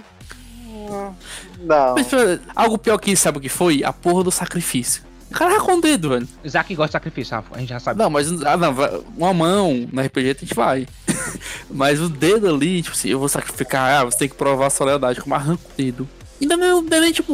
[1.58, 1.96] Não.
[1.96, 2.06] Mas,
[2.54, 3.82] algo pior que isso, sabe o que foi?
[3.82, 5.02] A porra do sacrifício.
[5.28, 6.28] O cara arrancou um dedo, velho.
[6.44, 7.98] Isaac gosta de sacrifício, a gente já sabe.
[7.98, 8.74] Não, mas ah, não,
[9.16, 10.86] uma mão no RPG a gente vai.
[11.68, 14.70] mas o dedo ali, tipo assim, eu vou sacrificar, ah, você tem que provar a
[14.70, 16.08] sua lealdade, como arranca o dedo.
[16.40, 17.32] Ainda não, não é nem tipo.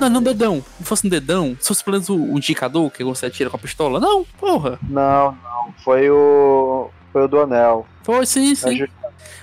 [0.00, 0.64] Não, não, dedão.
[0.78, 3.56] Se fosse um dedão, se fosse pelo menos o, o indicador que você atira com
[3.56, 3.98] a pistola.
[3.98, 4.78] Não, porra.
[4.82, 5.74] Não, não.
[5.78, 6.90] Foi o.
[7.12, 7.86] Foi o do anel.
[8.02, 8.84] Foi sim, sim.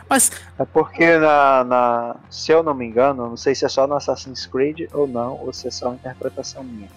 [0.09, 0.31] É Mas.
[0.57, 2.15] É porque na, na.
[2.29, 5.39] Se eu não me engano, não sei se é só no Assassin's Creed ou não,
[5.39, 6.89] ou se é só uma interpretação minha.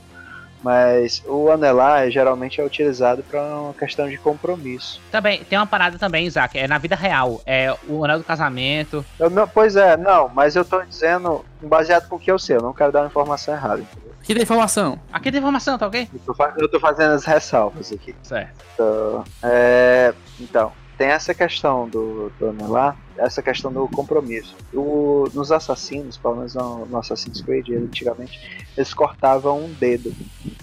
[0.62, 5.00] Mas o anelar geralmente é utilizado para uma questão de compromisso.
[5.10, 7.42] Também, tem uma parada também, Isaac, é na vida real.
[7.44, 9.04] É o anel do casamento.
[9.18, 12.56] Eu não, pois é, não, mas eu tô dizendo baseado com o que eu sei,
[12.56, 13.82] eu não quero dar uma informação errada.
[13.82, 14.12] entendeu?
[14.22, 15.00] Que da informação?
[15.12, 16.08] Aqui tem informação, tá ok?
[16.14, 18.14] Eu tô, eu tô fazendo as ressalvas aqui.
[18.22, 18.54] Certo.
[18.74, 24.54] Então, é, então, tem essa questão do, do anelar, essa questão do compromisso.
[24.72, 30.14] O, nos assassinos, pelo menos no, no Assassin's Creed, antigamente, eles cortavam um dedo.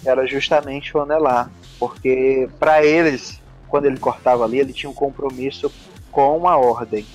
[0.05, 1.51] Era justamente o anelar.
[1.79, 5.71] Porque para eles, quando ele cortava ali, ele tinha um compromisso
[6.11, 7.05] com a ordem.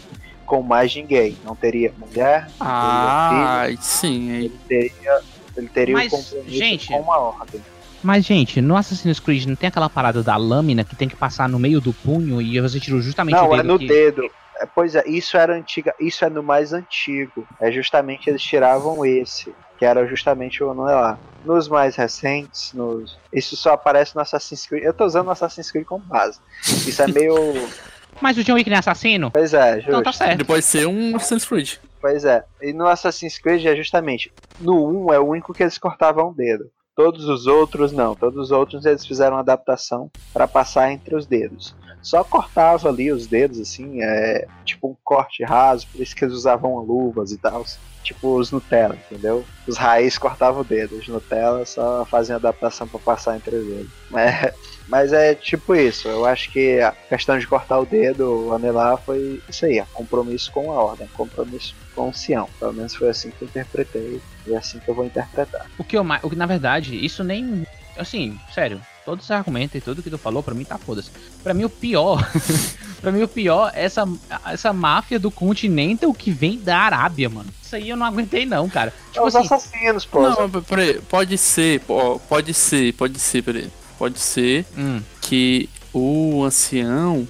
[0.47, 1.37] Com mais ninguém.
[1.45, 4.31] Não teria mulher, não Ah, teria filho, sim.
[4.31, 5.21] ele teria,
[5.57, 7.63] ele teria Mas, um compromisso gente, com a ordem.
[8.05, 11.49] Mas, gente, no Assassin's Creed não tem aquela parada da lâmina que tem que passar
[11.49, 14.31] no meio do punho e você tira justamente Não, o é dedo no que- dedo.
[14.61, 17.45] É, pois é, isso era antiga, isso é no mais antigo.
[17.61, 21.19] É justamente eles tiravam esse, que era justamente o anelar.
[21.45, 24.85] Nos mais recentes, nos, isso só aparece no Assassin's Creed.
[24.85, 26.39] Eu tô usando o Assassin's Creed como base.
[26.63, 27.35] Isso é meio.
[28.21, 29.31] Mas o John Wick não é assassino?
[29.33, 29.89] Pois é, justo.
[29.89, 30.35] Então tá certo.
[30.35, 31.73] Ele pode ser um Assassin's Creed.
[32.01, 32.45] Pois é.
[32.63, 34.31] E no Assassin's Creed é justamente.
[34.61, 36.67] No 1 é o único que eles cortavam o dedo.
[36.95, 38.15] Todos os outros não.
[38.15, 41.75] Todos os outros eles fizeram adaptação para passar entre os dedos.
[42.05, 46.35] Só cortava ali os dedos, assim, é tipo um corte raso, por isso que eles
[46.35, 47.65] usavam luvas e tal.
[48.03, 49.47] Tipo os Nutella, entendeu?
[49.67, 53.91] Os raiz cortavam o dedo, os Nutella só faziam adaptação para passar entre os dedos.
[54.15, 54.55] É,
[54.87, 59.43] mas é tipo isso, eu acho que a questão de cortar o dedo, anelar, foi
[59.49, 62.49] isso aí, é compromisso com a ordem, compromisso com o Sião.
[62.61, 65.67] Pelo menos foi assim que eu interpretei e é assim que eu vou interpretar.
[65.79, 66.05] O que eu.
[66.23, 67.65] O que na verdade, isso nem.
[67.97, 71.11] Assim, sério, todos os argumentos e tudo que tu falou, pra mim tá foda-se.
[71.43, 72.19] Pra mim o pior.
[73.01, 74.05] pra mim o pior é essa,
[74.47, 77.49] essa máfia do Continental que vem da Arábia, mano.
[77.63, 78.93] Isso aí eu não aguentei, não, cara.
[79.13, 80.23] Tipo os assassinos, pô.
[80.29, 83.71] Não, peraí, pode ser, pô, pode ser, pode ser, peraí.
[83.99, 85.01] Pode ser Hum.
[85.21, 87.29] que o ancião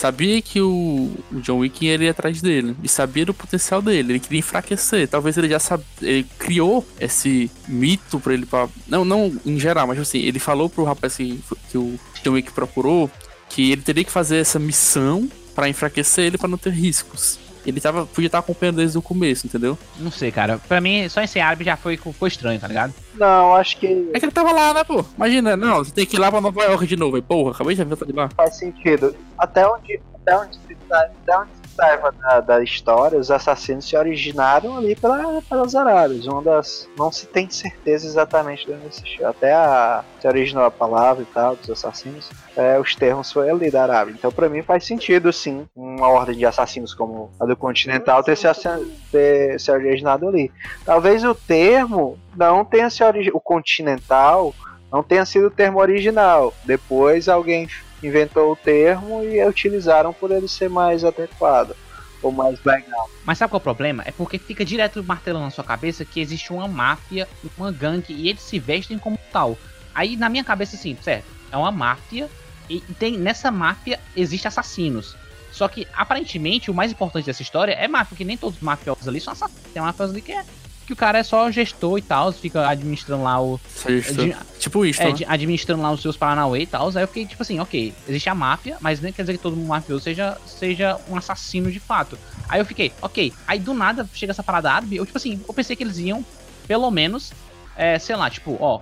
[0.00, 1.10] sabia que o,
[1.42, 5.06] John Wick ia ir atrás dele e sabia do potencial dele, ele queria enfraquecer.
[5.06, 9.86] Talvez ele já sabe, ele criou esse mito pra ele pra, não, não em geral,
[9.86, 11.38] mas assim, ele falou pro rapaz que,
[11.70, 13.10] que o John Wick procurou
[13.50, 17.38] que ele teria que fazer essa missão pra enfraquecer ele pra não ter riscos.
[17.64, 19.78] Ele tava, podia estar acompanhando desde o começo, entendeu?
[19.98, 20.58] Não sei, cara.
[20.68, 22.94] Pra mim, só esse árabe já foi, foi estranho, tá ligado?
[23.14, 25.04] Não, acho que É que ele tava lá, né, pô?
[25.16, 27.16] Imagina, não, você tem que ir lá pra Nova York de novo.
[27.16, 28.28] Aí, porra, acabei de ver de lá.
[28.36, 29.14] faz sentido.
[29.36, 30.58] Até onde, até onde
[30.90, 31.50] até onde
[31.80, 36.26] saiba da, da história, os assassinos se originaram ali pela, pelas Arábias.
[36.26, 36.88] Uma das.
[36.98, 39.26] Não se tem certeza exatamente de onde existiu.
[39.26, 42.28] Até a, se originou a palavra e tal, dos assassinos.
[42.56, 44.12] é, os termos foi ali da Arábia.
[44.12, 48.36] Então, pra mim, faz sentido, sim, uma ordem de assassinos como a do Continental ter
[48.36, 48.46] se,
[49.10, 50.52] ter se originado ali.
[50.84, 53.36] Talvez o termo não tenha se originado.
[53.36, 54.54] O Continental
[54.92, 56.52] não tenha sido o termo original.
[56.64, 57.68] Depois alguém
[58.02, 61.74] inventou o termo e utilizaram por ele ser mais adequado
[62.22, 63.08] ou mais legal.
[63.24, 64.02] Mas sabe qual é o problema?
[64.06, 67.26] É porque fica direto martelando na sua cabeça que existe uma máfia,
[67.56, 69.56] uma gangue, e eles se vestem como tal.
[69.94, 72.28] Aí na minha cabeça, assim, certo, é uma máfia,
[72.68, 75.16] e tem nessa máfia existe assassinos.
[75.50, 79.08] Só que, aparentemente, o mais importante dessa história é máfia, porque nem todos os mafiosos
[79.08, 79.72] ali são assassinos.
[79.72, 80.44] Tem mafiosos ali que é.
[80.90, 83.60] Que o cara é só gestor e tal, fica administrando lá o.
[84.10, 85.18] Admi- Tipo isso, é, né?
[85.28, 86.88] administrando lá os seus Paranauê e tal.
[86.88, 89.54] Aí eu fiquei tipo assim, ok, existe a máfia, mas nem quer dizer que todo
[89.54, 92.18] mundo mafioso seja, seja um assassino de fato.
[92.48, 93.32] Aí eu fiquei, ok.
[93.46, 96.26] Aí do nada chega essa parada árabe, eu tipo assim, eu pensei que eles iam,
[96.66, 97.32] pelo menos,
[97.76, 98.80] é, sei lá, tipo, ó.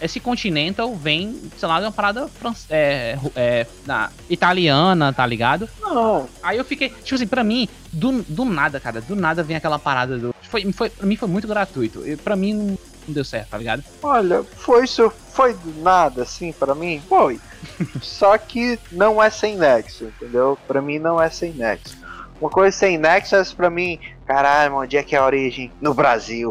[0.00, 5.68] Esse Continental vem, sei lá, de uma parada fran- é, é, na- italiana, tá ligado?
[5.80, 6.28] Não.
[6.42, 9.78] Aí eu fiquei, tipo assim, pra mim, do, do nada, cara, do nada vem aquela
[9.78, 10.34] parada do.
[10.42, 12.06] Foi, foi, pra mim foi muito gratuito.
[12.06, 13.82] E pra mim não, não deu certo, tá ligado?
[14.02, 17.00] Olha, foi isso, foi do nada, assim, pra mim?
[17.08, 17.40] Foi.
[18.02, 20.58] Só que não é sem nexo, entendeu?
[20.66, 21.96] Pra mim não é sem nexo.
[22.40, 25.70] Uma coisa sem nexo é pra mim, caralho, onde é que é a origem?
[25.80, 26.50] No Brasil.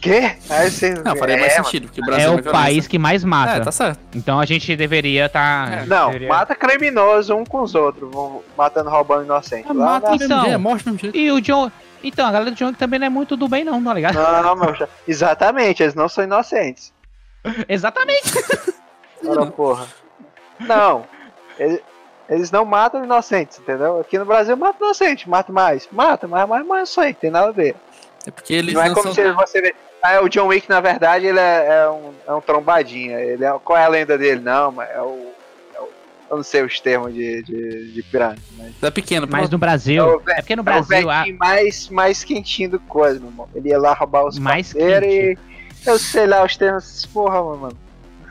[0.00, 0.36] Quê?
[0.48, 0.94] Aí você.
[0.94, 2.64] Não, faria mais é, sentido, porque o Brasil é o mais violência.
[2.66, 3.56] país que mais mata.
[3.56, 3.98] É, tá certo.
[4.14, 5.86] Então a gente deveria estar.
[5.86, 9.66] Não, mata criminoso um com os outros, vão matando, roubando inocente.
[9.68, 10.44] Ah, mata Então.
[10.46, 11.16] é morte mesmo jeito.
[11.16, 11.70] E o John.
[12.02, 14.14] Então, a galera do John também não é muito do bem, não, tá ligado?
[14.14, 14.72] Não, meu,
[15.08, 16.92] exatamente, eles não são inocentes.
[17.68, 18.32] Exatamente.
[19.26, 19.86] Ora, porra.
[20.60, 21.04] Não,
[21.58, 21.82] ele-
[22.28, 23.98] eles não matam inocentes, entendeu?
[24.00, 25.88] Aqui no Brasil mata inocente, mata mais.
[25.90, 27.74] Mata, mas mais, mais isso aí, tem nada a ver.
[28.28, 29.14] É porque eles não é não como são...
[29.14, 29.74] se você vê.
[30.02, 33.18] Ah, o John Wick, na verdade, ele é, é um, é um trombadinha.
[33.18, 34.40] Ele é, qual é a lenda dele?
[34.40, 35.32] Não, mas é o.
[35.74, 35.88] é o-
[36.30, 38.36] eu não sei os termos de, de, de piranha.
[38.58, 40.02] Mas É pequeno, Mas no Brasil.
[40.02, 41.10] É o É porque no é o Brasil.
[41.10, 43.48] a- mais, mais quentinho do coisa, meu irmão.
[43.54, 45.36] Ele ia lá roubar os Mais e.
[45.86, 47.06] Eu sei lá os termos.
[47.06, 47.76] Porra, mano.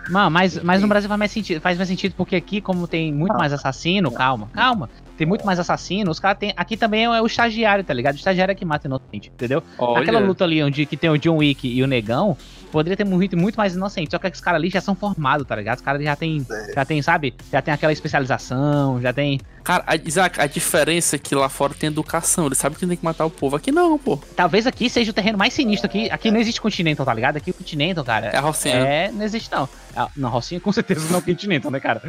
[0.09, 1.61] Mano, mas, mas no Brasil faz mais sentido.
[1.61, 4.89] Faz mais sentido porque aqui, como tem muito mais assassino, calma, calma.
[5.17, 6.53] Tem muito mais assassino, os caras tem.
[6.55, 8.13] Aqui também é o estagiário, tá ligado?
[8.13, 9.63] O estagiário é que mata inocente, entendeu?
[9.77, 10.01] Olha.
[10.01, 12.37] Aquela luta ali onde que tem o John Wick e o Negão,
[12.71, 14.11] poderia ter morrido muito mais inocente.
[14.11, 15.77] Só que os caras ali já são formados, tá ligado?
[15.77, 17.33] Os caras já tem, já tem, sabe?
[17.51, 19.39] Já tem aquela especialização, já tem.
[19.63, 22.45] Cara, a, Isaac, a diferença é que lá fora tem educação.
[22.45, 23.55] Eles sabem que tem que matar o povo.
[23.55, 24.17] Aqui não, pô.
[24.35, 26.09] Talvez aqui seja o terreno mais sinistro aqui.
[26.09, 27.37] Aqui não existe Continental, tá ligado?
[27.37, 28.27] Aqui o Continental, cara.
[28.27, 28.75] É a Rocinha.
[28.75, 29.67] É, não existe não.
[29.95, 32.01] Ah, Não, Rocinha com certeza não é o Continental, né, cara?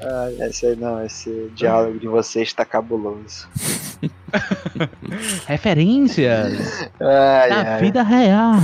[0.00, 3.48] Ah, esse aí não, esse diálogo de vocês tá cabuloso.
[5.46, 7.80] Referências Ai, da ai.
[7.80, 8.54] vida real.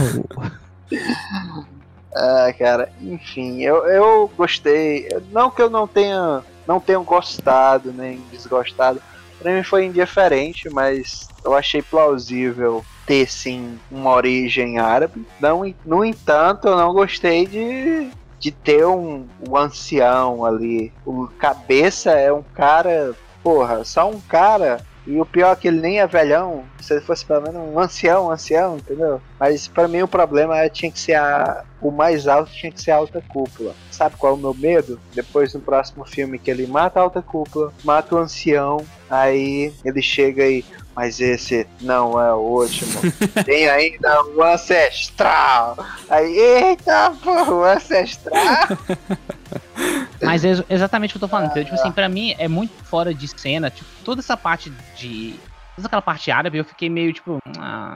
[2.15, 5.09] Ah, cara, enfim, eu, eu gostei.
[5.31, 9.01] Não que eu não tenha, não tenha gostado nem desgostado.
[9.39, 15.25] Pra mim foi indiferente, mas eu achei plausível ter sim uma origem árabe.
[15.41, 20.93] Não, no entanto, eu não gostei de, de ter um, um ancião ali.
[21.07, 24.85] O cabeça é um cara, porra, só um cara.
[25.11, 26.65] E o pior é que ele nem é velhão.
[26.81, 29.21] Se ele fosse pelo menos um ancião, um ancião, entendeu?
[29.41, 32.81] Mas pra mim o problema é tinha que ser a, o mais alto, tinha que
[32.81, 33.75] ser a alta cúpula.
[33.91, 35.01] Sabe qual é o meu medo?
[35.13, 40.01] Depois no próximo filme que ele mata a alta cúpula, mata o ancião, aí ele
[40.01, 40.65] chega aí.
[40.95, 43.01] Mas esse não é o último.
[43.45, 45.77] Tem ainda o ancestral.
[46.09, 48.69] Aí, eita, porra, o ancestral.
[50.23, 51.53] Mas é ex- exatamente o que eu tô falando.
[51.53, 53.71] Tipo assim, pra mim é muito fora de cena.
[53.71, 55.39] Tipo, toda essa parte de.
[55.77, 57.39] Toda aquela parte árabe, eu fiquei meio tipo.
[57.59, 57.95] ah.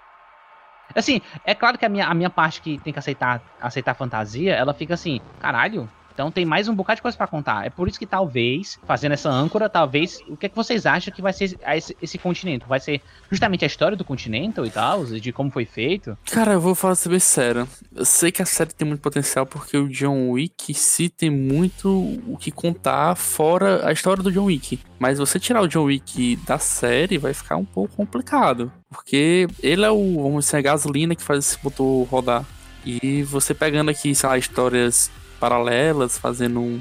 [0.94, 4.54] Assim, é claro que a minha, a minha parte que tem que aceitar, aceitar fantasia,
[4.54, 5.88] ela fica assim, caralho.
[6.14, 7.66] Então tem mais um bocado de coisa pra contar.
[7.66, 11.12] É por isso que talvez, fazendo essa âncora, talvez, o que é que vocês acham
[11.12, 12.64] que vai ser esse, esse continente?
[12.66, 16.16] Vai ser justamente a história do continente e tal, de como foi feito?
[16.30, 17.68] Cara, eu vou falar ser bem sério.
[17.94, 21.90] Eu sei que a série tem muito potencial porque o John Wick se tem muito
[22.28, 24.78] o que contar fora a história do John Wick.
[24.98, 28.70] Mas você tirar o John Wick da série vai ficar um pouco complicado.
[28.88, 32.44] Porque ele é o, vamos dizer, a gasolina que faz esse motor rodar.
[32.84, 35.10] E você pegando aqui, sei lá, histórias
[35.48, 36.80] paralelas, fazendo um,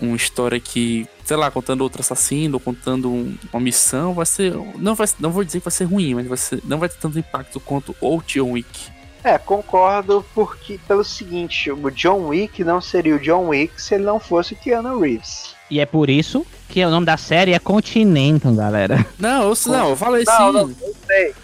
[0.00, 4.54] uma história que, sei lá, contando outro assassino, ou contando um- uma missão, vai ser.
[4.76, 6.98] Não, vai, não vou dizer que vai ser ruim, mas vai ser, não vai ter
[6.98, 8.92] tanto impacto quanto o John Wick.
[9.24, 14.04] É, concordo porque pelo seguinte, o John Wick não seria o John Wick se ele
[14.04, 15.54] não fosse o Keanu Reeves.
[15.70, 19.04] E é por isso que o nome da série é Continental, galera.
[19.18, 20.52] Não, eu, não, eu falei Não, sim.
[20.52, 21.34] não, eu sei.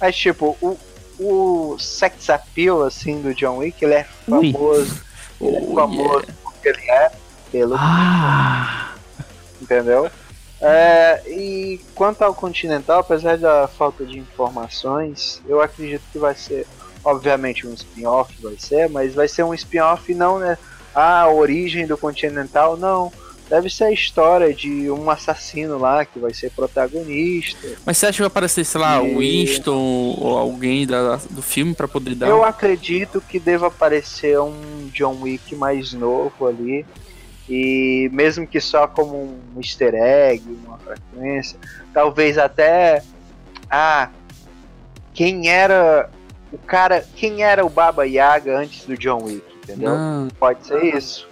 [0.00, 0.78] Mas tipo, o,
[1.18, 5.02] o sex appeal assim do John Wick, ele é famoso.
[5.40, 7.10] Ele é Oh, famoso porque ele é
[7.50, 8.94] pelo Ah,
[9.60, 10.10] entendeu?
[10.60, 16.66] É, e quanto ao Continental, apesar da falta de informações, eu acredito que vai ser,
[17.04, 20.56] obviamente, um spin-off, vai ser, mas vai ser um spin-off não, né?
[20.94, 23.12] Ah, a origem do Continental, não.
[23.48, 27.68] Deve ser a história de um assassino lá que vai ser protagonista.
[27.84, 31.42] Mas você acha que vai aparecer, sei lá, o E- Winston ou alguém da, do
[31.42, 32.28] filme pra poder dar?
[32.28, 36.86] Eu acredito que deva aparecer um John Wick mais novo ali.
[37.48, 39.16] E mesmo que só como
[39.54, 41.58] um easter egg, uma frequência.
[41.92, 43.02] Talvez até.
[43.70, 44.08] Ah,
[45.12, 46.08] quem era.
[46.50, 47.06] O cara.
[47.14, 49.44] Quem era o Baba Yaga antes do John Wick?
[49.62, 49.90] entendeu?
[49.90, 50.28] Não.
[50.38, 51.28] Pode ser isso.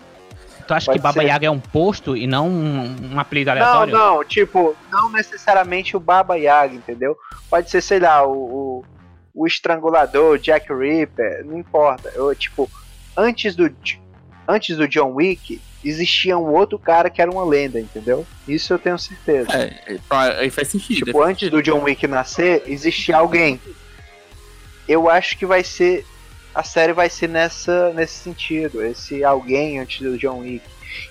[0.73, 1.27] Tu acha Pode que Baba ser.
[1.29, 3.93] Yaga é um posto e não um, um apelido Não, aleatório?
[3.93, 7.17] não, tipo, não necessariamente o Baba Yaga, entendeu?
[7.51, 8.85] Pode ser, sei lá, o, o,
[9.35, 12.11] o estrangulador, o Jack Ripper, não importa.
[12.15, 12.71] Eu, tipo,
[13.17, 13.71] antes do,
[14.49, 18.27] antes do John Wick, existia um outro cara que era uma lenda, entendeu?
[18.49, 19.51] Isso eu tenho certeza.
[19.53, 19.99] É, é,
[20.39, 21.05] aí faz sentido.
[21.05, 23.61] Tipo, antes do John Wick nascer, existia alguém.
[24.89, 26.07] Eu acho que vai ser.
[26.55, 28.85] A série vai ser nessa, nesse sentido.
[28.85, 30.65] Esse alguém antes do John Wick.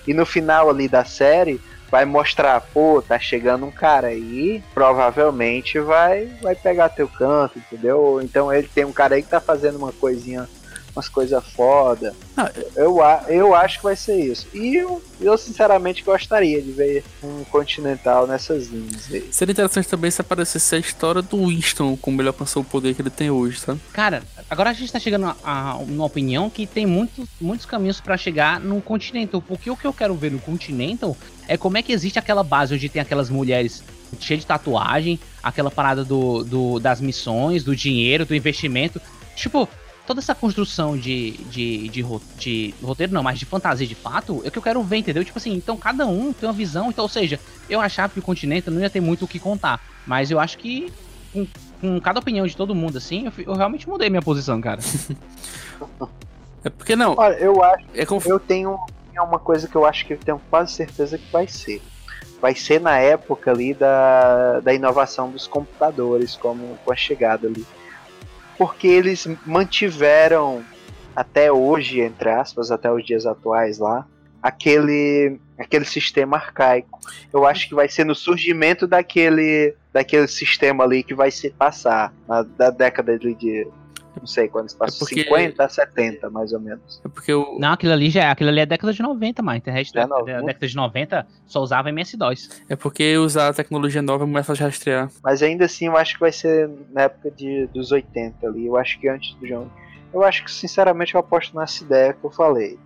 [0.06, 1.60] E no final ali da série,
[1.92, 8.18] vai mostrar, pô, tá chegando um cara aí, provavelmente vai, vai pegar teu canto, entendeu?
[8.22, 10.48] Então ele tem um cara aí que tá fazendo uma coisinha,
[10.94, 12.14] umas coisas foda.
[12.76, 14.46] Eu, a- eu acho que vai ser isso.
[14.52, 19.28] E eu, eu sinceramente gostaria de ver um Continental nessas linhas aí.
[19.32, 23.02] Seria interessante também se aparecesse a história do Winston, como ele alcançou o poder que
[23.02, 23.80] ele tem hoje, sabe?
[23.92, 28.00] Cara, agora a gente tá chegando a, a uma opinião que tem muitos, muitos caminhos
[28.00, 29.40] pra chegar no Continental.
[29.42, 31.16] Porque o que eu quero ver no Continental
[31.48, 33.82] é como é que existe aquela base onde tem aquelas mulheres
[34.20, 39.00] cheias de tatuagem, aquela parada do, do- das missões, do dinheiro, do investimento.
[39.34, 39.66] Tipo,
[40.06, 42.02] toda essa construção de, de, de,
[42.38, 45.24] de roteiro, não, mas de fantasia de fato, é o que eu quero ver, entendeu?
[45.24, 47.38] Tipo assim, então cada um tem uma visão, então, ou seja,
[47.68, 49.80] eu achava que o Continental não ia ter muito o que contar.
[50.06, 50.92] Mas eu acho que
[51.32, 51.46] com,
[51.80, 54.80] com cada opinião de todo mundo, assim, eu, eu realmente mudei minha posição, cara.
[56.64, 57.16] É porque não.
[57.18, 57.84] Olha, eu acho.
[57.92, 58.22] É como...
[58.24, 58.78] Eu tenho
[59.14, 61.82] é uma coisa que eu acho que eu tenho quase certeza que vai ser.
[62.40, 67.64] Vai ser na época ali da, da inovação dos computadores, como com a chegada ali.
[68.58, 70.62] Porque eles mantiveram
[71.14, 74.06] até hoje, entre aspas, até os dias atuais lá,
[74.42, 76.98] aquele aquele sistema arcaico.
[77.32, 82.12] Eu acho que vai ser no surgimento daquele daquele sistema ali que vai se passar
[82.26, 83.66] na, da década de, de
[84.20, 87.00] não sei quando se passou, porque- 50 a 70 mais ou menos.
[87.04, 87.58] É porque o.
[87.58, 90.06] Não, aquilo ali já aquilo ali é década de 90, mas a internet É da,
[90.06, 92.62] da década de 90 só usava MS-DOS.
[92.68, 95.10] É porque usar a tecnologia nova é fácil de rastrear.
[95.22, 98.66] Mas ainda assim, eu acho que vai ser na época de, dos 80 ali.
[98.66, 99.68] Eu acho que antes do John.
[100.12, 102.78] Eu acho que, sinceramente, eu aposto nessa ideia que eu falei.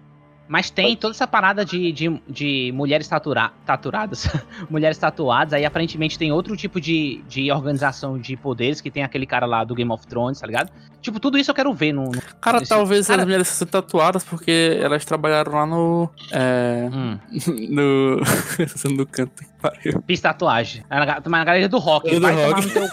[0.49, 4.28] Mas tem toda essa parada de, de, de mulheres tatura, taturadas,
[4.70, 9.26] mulheres tatuadas, aí aparentemente tem outro tipo de, de organização de poderes, que tem aquele
[9.26, 10.70] cara lá do Game of Thrones, tá ligado?
[11.03, 12.05] Tipo, tudo isso eu quero ver no...
[12.05, 16.11] no Cara, nesse- talvez Cara, elas merecessem ser tatuadas porque elas trabalharam lá no.
[16.32, 16.88] É.
[16.92, 17.18] Hum,
[17.70, 18.16] No.
[18.97, 20.03] no canto que pariu.
[20.07, 20.84] fiz tatuagem.
[20.90, 22.70] É na, mas na galeria do rock, Do vai tomar rock.
[22.70, 22.88] teu.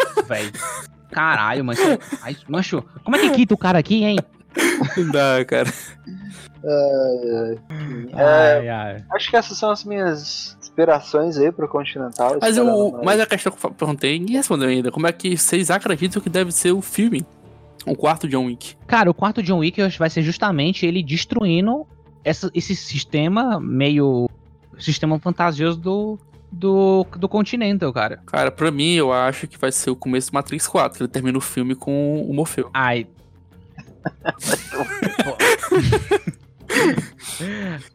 [1.11, 1.63] Caralho,
[2.23, 4.17] Ai, mancho, como é que quita o cara aqui, hein?
[4.97, 5.71] Não dá, cara.
[6.65, 7.57] É,
[8.13, 9.03] Ai, ai.
[9.11, 12.37] acho que essas são as minhas inspirações aí pro Continental.
[12.39, 13.05] Mas, eu, mais.
[13.05, 14.91] mas a questão que eu perguntei, ninguém respondeu ainda.
[14.91, 17.25] Como é que vocês acreditam que deve ser o filme?
[17.85, 18.75] O quarto John Wick.
[18.87, 21.85] Cara, o quarto John Wick eu acho que vai ser justamente ele destruindo
[22.23, 24.29] essa- esse sistema meio.
[24.79, 26.17] sistema fantasioso do.
[26.51, 28.21] do, do Continental, cara.
[28.25, 31.11] Cara, pra mim, eu acho que vai ser o começo do Matrix 4, que ele
[31.11, 32.69] termina o filme com o Morfeu.
[32.73, 33.05] Ai.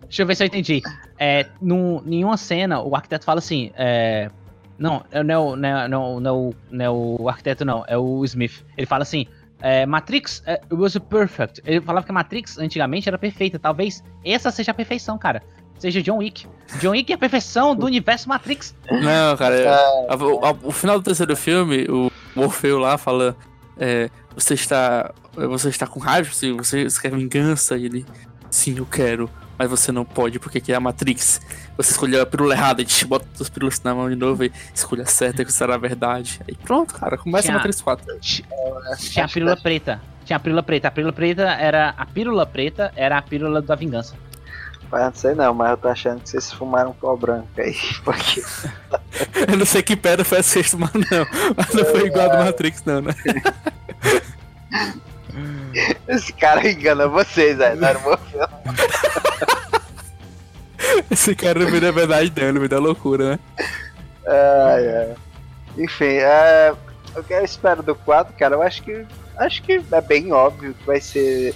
[0.02, 0.82] Deixa eu ver se eu entendi.
[1.18, 3.70] É, num, nenhuma cena, o arquiteto fala assim.
[3.76, 4.30] É,
[4.78, 7.64] não, é- não, é o- não, é- não, não, é o- não é o arquiteto,
[7.64, 8.64] não, é o Smith.
[8.76, 9.26] Ele fala assim.
[9.60, 11.60] é, Matrix é, was perfect.
[11.66, 13.58] Ele falava que a Matrix antigamente era perfeita.
[13.58, 15.42] Talvez essa seja a perfeição, cara.
[15.80, 16.46] Seja John Wick.
[16.80, 18.72] John Wick é a perfeição do universo Matrix.
[18.88, 23.36] Não, cara, é- a- a- o final do terceiro filme, o Morfeu lá fala:
[23.76, 24.08] é,
[24.38, 25.12] Você está.
[25.34, 26.30] Você está com raiva?
[26.32, 27.76] Você, você quer vingança?
[27.76, 28.06] E ele.
[28.50, 29.28] Sim, eu quero.
[29.58, 31.40] Mas você não pode, porque aqui é a Matrix.
[31.76, 34.52] Você escolheu a pílula errada, a gente bota as pílulas na mão de novo e
[34.72, 36.40] escolha certa que será a verdade.
[36.46, 38.06] Aí pronto, cara, começa Tinha- a Matrix 4.
[38.20, 40.00] Tinha a pílula preta.
[40.24, 40.86] Tinha a pílula preta.
[40.86, 41.90] A pílula preta era.
[41.98, 44.14] A pílula preta era a pílula da vingança.
[44.90, 47.74] Mas não sei não, mas eu tô achando que vocês fumaram pó branco aí.
[48.04, 48.42] Porque
[49.50, 51.26] Eu não sei que pedra foi a sexta, mas não.
[51.56, 53.12] Mas não foi igual a do Matrix, não, né?
[56.08, 57.58] esse cara engana vocês.
[57.58, 58.48] Não era Morfeu.
[61.10, 63.38] Esse cara não me dá verdade, não, ele me dá loucura, né?
[64.26, 65.14] Ai, ai.
[65.76, 66.74] Enfim, é,
[67.16, 69.06] o que eu espero do 4, cara, eu acho que.
[69.36, 71.54] Acho que é bem óbvio que vai ser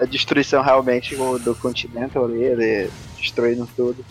[0.00, 4.04] a destruição realmente do do Continental ali, ele destruindo tudo.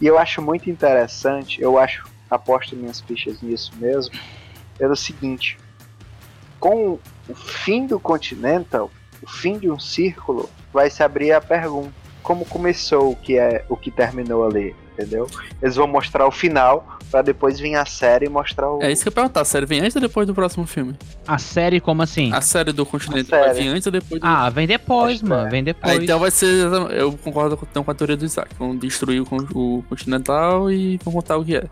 [0.00, 4.14] E eu acho muito interessante, eu acho, aposto minhas fichas nisso mesmo,
[4.76, 5.56] pelo seguinte,
[6.66, 6.98] com
[7.28, 8.90] o fim do Continental,
[9.22, 11.92] o fim de um círculo, vai se abrir a pergunta,
[12.22, 14.74] como começou o que é o que terminou ali?
[14.98, 15.26] entendeu?
[15.60, 18.82] Eles vão mostrar o final pra depois vir a série e mostrar o.
[18.82, 20.96] É isso que eu ia perguntar, a série vem antes ou depois do próximo filme?
[21.28, 22.32] A série, como assim?
[22.32, 23.60] A série do Continente A vai série.
[23.64, 24.26] vir antes ou depois do...
[24.26, 25.46] Ah, vem depois, Acho mano.
[25.48, 25.50] é.
[25.50, 26.02] Vem Ah, depois.
[26.02, 26.46] então vai ser.
[26.92, 28.48] Eu concordo com, então, com a teoria do Isaac.
[28.58, 31.64] Vão destruir o, con- o Continental e vão contar o que é.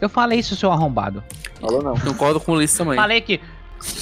[0.00, 1.22] Eu falei isso, seu arrombado.
[1.60, 1.96] Falou não.
[1.96, 2.96] Concordo com o Ulisses também.
[2.96, 3.40] Falei que.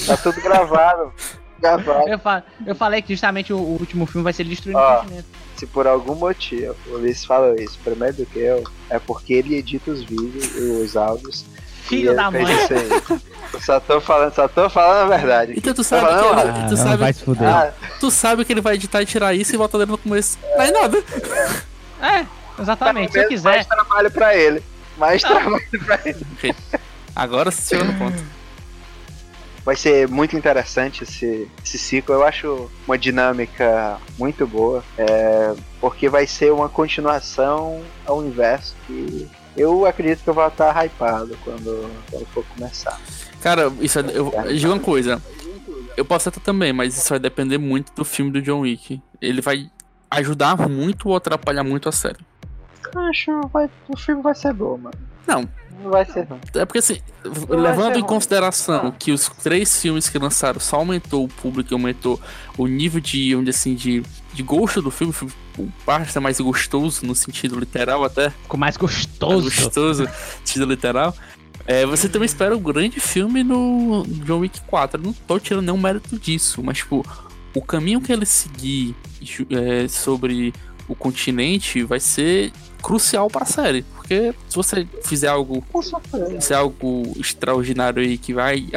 [0.07, 1.11] Tá tudo gravado.
[1.59, 2.07] gravado.
[2.09, 4.97] Eu, fa- eu falei que justamente o, o último filme vai ser ele destruindo Ó.
[5.01, 5.25] continente.
[5.57, 9.55] Se por algum motivo o Ulisses falou isso primeiro do que eu, é porque ele
[9.55, 11.45] edita os vídeos, os áudios.
[11.83, 12.43] Filho da mãe.
[13.53, 15.51] Eu só tô falando, só tô falando a verdade.
[15.51, 15.59] aqui.
[15.59, 17.47] Então tu sabe falando, que ele, Ah, tu, não, sabe, vai se fuder.
[17.47, 20.37] ah, tu sabe que ele vai editar e tirar isso e volta dele no começo.
[20.57, 20.97] Não é nada.
[22.01, 22.25] É,
[22.61, 23.11] exatamente.
[23.13, 23.75] Se eu pelo menos mais quiser.
[23.75, 24.63] trabalho pra ele.
[24.97, 26.25] Mais trabalho pra ele.
[27.15, 28.23] Agora você chegou no ponto.
[29.65, 32.13] Vai ser muito interessante esse, esse ciclo.
[32.13, 34.83] Eu acho uma dinâmica muito boa.
[34.97, 40.85] é, porque vai ser uma continuação ao inverso que eu acredito que eu vou estar
[40.85, 42.99] hypado quando, quando for começar.
[43.41, 45.21] Cara, isso é, eu, eu digo uma coisa.
[45.95, 49.01] Eu posso até também, mas isso vai depender muito do filme do John Wick.
[49.21, 49.69] Ele vai
[50.11, 52.19] ajudar muito ou atrapalhar muito a série.
[52.95, 53.31] Acho
[53.85, 54.97] que o filme vai ser bom, mano.
[55.25, 55.47] Não,
[55.81, 56.39] Não vai ser não.
[56.53, 58.03] É porque assim, vai levando em ruim.
[58.03, 62.21] consideração que os três filmes que lançaram só aumentou o público, e aumentou
[62.57, 64.03] o nível de, dizer assim, de,
[64.33, 65.13] de gosto do filme,
[65.57, 69.43] o parte é mais gostoso no sentido literal até, Ficou mais mais gostoso.
[69.43, 70.09] gostoso no
[70.45, 71.15] sentido literal.
[71.67, 74.99] É, você também espera um grande filme no John Wick 4.
[74.99, 77.03] Eu não tô tirando nenhum mérito disso, mas tipo,
[77.55, 78.95] o caminho que ele seguir
[79.49, 80.53] é, sobre
[80.87, 83.83] o continente vai ser crucial para a série.
[83.83, 85.63] Porque se você fizer algo
[86.39, 88.67] se algo extraordinário aí que vai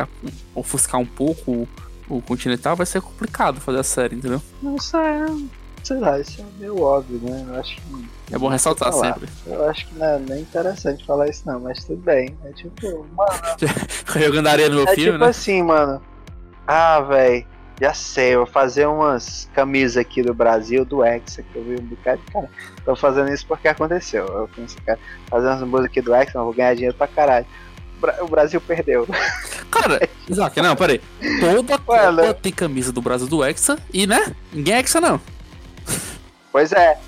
[0.54, 1.68] ofuscar um pouco
[2.08, 4.40] o, Continental, vai ser complicado fazer a série, entendeu?
[4.76, 5.26] Isso é.
[5.84, 7.46] Sei lá, isso é meio óbvio, né?
[7.48, 8.34] Eu acho que.
[8.34, 9.12] É bom ressaltar lá.
[9.12, 9.28] sempre.
[9.46, 12.36] Eu acho que não é nem interessante falar isso não, mas tudo bem.
[12.44, 13.30] É tipo, mano,
[14.18, 15.30] Jogando areia no meu é filme, tipo né?
[15.30, 16.02] assim, mano.
[16.66, 17.46] Ah, velho,
[17.80, 21.74] já sei, eu vou fazer umas camisas aqui do Brasil, do Hexa, que eu vi
[21.80, 22.50] um bocado de cara.
[22.84, 24.26] Tô fazendo isso porque aconteceu.
[24.26, 24.98] Eu pensei, cara,
[25.28, 27.46] fazer umas músicas aqui do Hexa, eu vou ganhar dinheiro pra caralho.
[27.96, 29.06] O Bra- O Brasil perdeu.
[29.70, 30.98] Cara, Isaac, não, peraí.
[31.40, 32.32] Toda Copa né?
[32.32, 34.34] tem camisa do Brasil do Hexa e, né?
[34.52, 35.20] Ninguém é Hexa, não.
[36.50, 36.98] Pois é.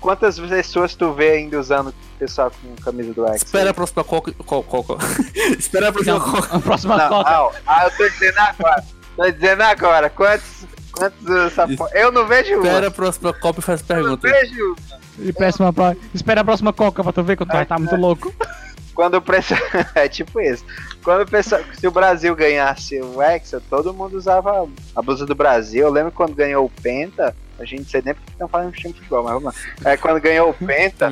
[0.00, 3.44] Quantas pessoas tu vê ainda usando pessoal com camisa do Hexa?
[3.44, 4.32] Espera a próxima Coca.
[4.32, 4.94] Co, Coca.
[5.58, 6.56] Espera a próxima Não, Coca.
[6.56, 7.30] a próxima Não, coca.
[7.30, 8.84] ah, ah, eu tô dizendo agora.
[9.18, 10.08] Tô dizendo agora.
[10.08, 10.64] Quantos.
[10.92, 11.28] Quantos.
[11.28, 12.66] Essa po- Eu não vejo uma.
[12.66, 14.28] Espera a próxima Copa e faz Eu não pergunta.
[14.28, 14.76] vejo.
[15.18, 15.96] E péssima pra...
[16.14, 18.32] Espera a próxima coca pra tu ver que tu vai tá muito louco.
[18.94, 19.54] Quando o preço.
[19.94, 20.64] é tipo isso.
[21.02, 21.60] Quando o pessoal.
[21.78, 25.82] Se o Brasil ganhasse o Hexa, todo mundo usava a blusa do Brasil.
[25.86, 27.34] Eu lembro quando ganhou o Penta.
[27.58, 29.90] A gente sei nem porque estão falando de time de futebol, mas vamos lá.
[29.90, 31.10] É, quando ganhou o Penta,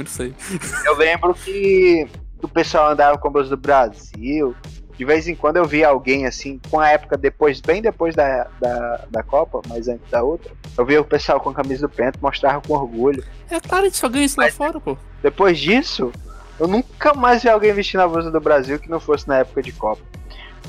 [0.85, 2.07] eu lembro que
[2.43, 4.55] o pessoal andava com a blusa do Brasil.
[4.97, 8.47] De vez em quando eu via alguém assim, com a época depois, bem depois da,
[8.61, 11.93] da, da Copa, mas antes da outra, eu via o pessoal com a camisa do
[11.93, 13.23] Penta, mostrava com orgulho.
[13.51, 14.97] É claro, gente só ganha isso lá fora, pô.
[15.23, 16.11] Depois disso,
[16.59, 19.63] eu nunca mais vi alguém vestindo a blusa do Brasil que não fosse na época
[19.63, 20.03] de Copa.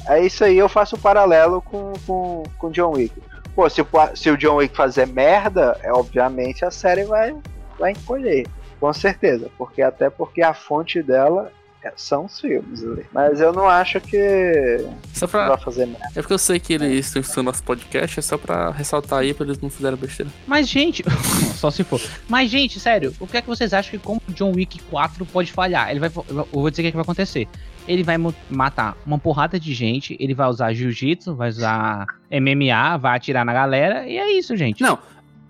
[0.07, 3.13] É isso aí, eu faço um paralelo com com, com John Wick.
[3.55, 7.35] Pô, se, o se o John Wick fazer merda, é, obviamente a série vai,
[7.79, 8.45] vai encolher.
[8.79, 9.49] Com certeza.
[9.57, 11.51] Porque até porque a fonte dela
[11.87, 13.05] é- são os filmes ali.
[13.13, 15.57] Mas eu não acho que Só vai pra.
[15.57, 16.07] fazer merda.
[16.15, 19.33] É porque eu sei que eles estão estudando nosso podcast, é só pra ressaltar aí
[19.33, 20.31] pra eles não fizerem besteira.
[20.45, 21.03] Mas, gente.
[21.57, 21.99] Só se for.
[22.29, 25.51] Mas, gente, sério, o que é que vocês acham que como John Wick 4 pode
[25.51, 25.89] falhar?
[25.89, 26.11] Ele vai.
[26.29, 27.47] Eu vou dizer o que, é que vai acontecer.
[27.87, 28.17] Ele vai
[28.49, 33.53] matar uma porrada de gente, ele vai usar jiu-jitsu, vai usar MMA, vai atirar na
[33.53, 34.81] galera, e é isso, gente.
[34.81, 34.99] Não,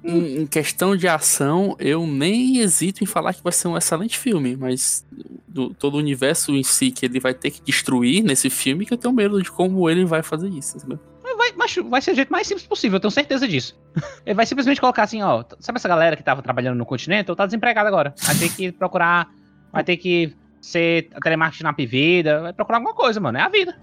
[0.07, 4.17] em, em questão de ação, eu nem hesito em falar que vai ser um excelente
[4.17, 5.05] filme, mas
[5.47, 8.93] do, todo o universo em si que ele vai ter que destruir nesse filme, que
[8.93, 10.99] eu tenho medo de como ele vai fazer isso, entendeu?
[11.37, 11.51] Vai,
[11.83, 13.77] vai ser o jeito mais simples possível, eu tenho certeza disso.
[14.25, 15.43] Ele vai simplesmente colocar assim, ó.
[15.59, 17.29] Sabe essa galera que tava trabalhando no continente?
[17.29, 18.13] Ou tá desempregada agora.
[18.23, 19.29] Vai ter que procurar.
[19.71, 22.41] Vai ter que ser telemarketing na vida.
[22.41, 23.37] Vai procurar alguma coisa, mano.
[23.37, 23.77] É a vida.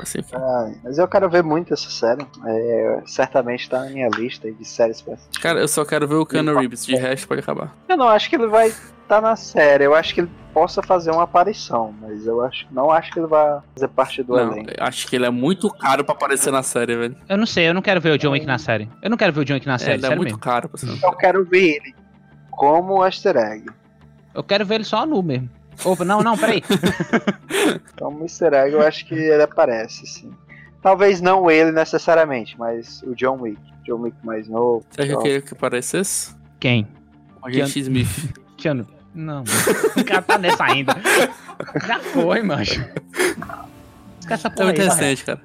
[0.00, 2.26] Assim, Ai, mas eu quero ver muito essa série.
[2.46, 5.40] É, certamente tá na minha lista aí de séries pra assistir.
[5.40, 7.74] Cara, eu só quero ver o Keanu Reeves, de resto pode acabar.
[7.88, 9.84] Eu não acho que ele vai estar na série.
[9.84, 13.26] Eu acho que ele possa fazer uma aparição, mas eu acho, não acho que ele
[13.26, 14.70] vai fazer parte do Não, elenco.
[14.80, 17.16] acho que ele é muito caro pra aparecer na série, velho.
[17.28, 18.88] Eu não sei, eu não quero ver o John Wick na série.
[19.02, 20.38] Eu não quero ver o John Wick na É, série, ele é muito mesmo.
[20.38, 20.88] caro pra ser.
[21.04, 21.94] Eu quero ver ele
[22.50, 23.66] como easter egg.
[24.34, 25.50] Eu quero ver ele só nu mesmo.
[25.84, 26.62] Opa, não, não, peraí.
[27.98, 30.30] Como easter egg, eu acho que ele aparece, sim.
[30.82, 33.60] Talvez não ele necessariamente, mas o John Wick.
[33.84, 34.84] John Wick mais novo.
[34.90, 36.34] Você acha Então, que ele que aparecesse?
[36.58, 36.86] Quem?
[37.42, 38.08] O Agente Smith.
[38.56, 38.86] Keanu.
[39.14, 39.42] Não,
[39.96, 40.94] o cara tá nessa ainda.
[41.84, 42.80] Já foi, mancho.
[44.20, 45.40] Esquece essa É porra muito aí, recente, cara.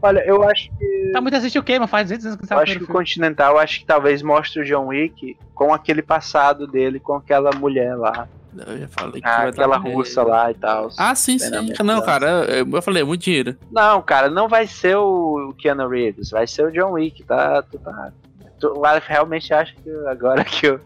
[0.00, 1.10] Olha, eu acho que.
[1.12, 2.84] Tá muito recente o quê, mas faz 200 anos que Eu saiu o acho que
[2.84, 2.88] o.
[2.88, 7.50] Continental, eu acho que talvez mostre o John Wick com aquele passado dele, com aquela
[7.56, 8.26] mulher lá.
[8.66, 10.88] Eu já falei que Ah, vai aquela dar- russa lá e tal.
[10.98, 11.50] Ah, sim, sim.
[11.84, 13.56] Não, cara, eu, eu falei, é muito dinheiro.
[13.70, 17.62] Não, cara, não vai ser o Keanu Reeves, vai ser o John Wick, tá?
[17.62, 18.12] Tu, tá,
[18.60, 20.80] tu lá realmente acha que agora que o,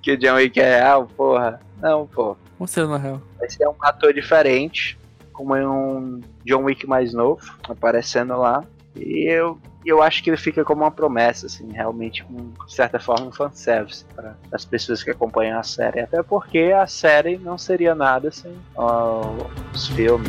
[0.00, 1.60] que o John Wick é real, porra.
[1.80, 2.36] Não, pô.
[2.58, 3.20] Você na real.
[3.38, 4.96] Vai ser um ator diferente,
[5.32, 8.62] como um John Wick mais novo, aparecendo lá.
[8.94, 13.00] E eu, eu acho que ele fica como uma promessa, assim, realmente, um, de certa
[13.00, 16.00] forma, um fanservice para as pessoas que acompanham a série.
[16.00, 19.34] Até porque a série não seria nada sem ó,
[19.72, 20.28] os filmes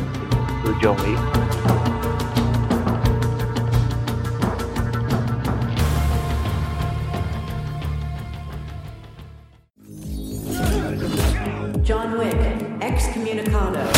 [0.64, 1.64] do John Wick.
[11.82, 12.36] John Wick,
[12.82, 13.93] excommunicado.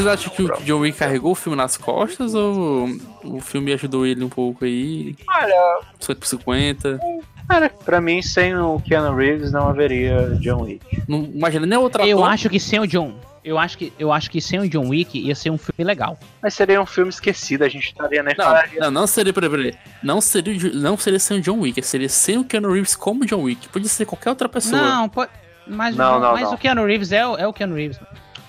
[0.00, 2.88] Vocês acham que o John Wick carregou o filme nas costas ou
[3.22, 5.14] o filme ajudou ele um pouco aí?
[5.28, 7.00] Olha, 50 por 50?
[7.46, 11.02] Cara, pra mim, sem o Keanu Reeves não haveria John Wick.
[11.06, 12.30] Não, imagina, nem outro Eu ator.
[12.32, 13.12] acho que sem o John.
[13.44, 16.18] Eu acho que, eu acho que sem o John Wick ia ser um filme legal.
[16.42, 19.74] Mas seria um filme esquecido, a gente estaria nem Não, não, não seria, peraí, peraí.
[20.02, 23.42] Não seria, não seria sem o John Wick, seria sem o Keanu Reeves como John
[23.42, 23.68] Wick.
[23.68, 24.80] Podia ser qualquer outra pessoa.
[24.80, 25.26] Não, pô,
[25.66, 26.54] mas, Não, o- não, mas não.
[26.54, 27.98] o Keanu Reeves é, o- é o Keanu Reeves.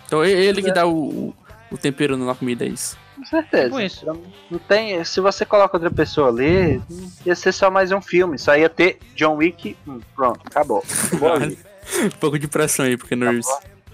[0.05, 1.33] Então é ele que dá o,
[1.71, 2.97] o tempero na comida, é isso.
[3.15, 3.63] Com certeza.
[3.65, 4.05] Tipo isso.
[4.49, 6.81] Não tem, se você coloca outra pessoa ali,
[7.25, 8.37] ia ser só mais um filme.
[8.37, 10.83] Só ia ter John Wick, hum, pronto, acabou.
[11.07, 11.57] Acabou ali.
[12.05, 13.47] um pouco de pressão aí pro Keanu Reeves.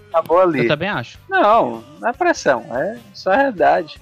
[0.10, 0.60] Acabou ali.
[0.62, 1.20] Eu também acho.
[1.30, 4.00] Não, não é pressão, é só a realidade.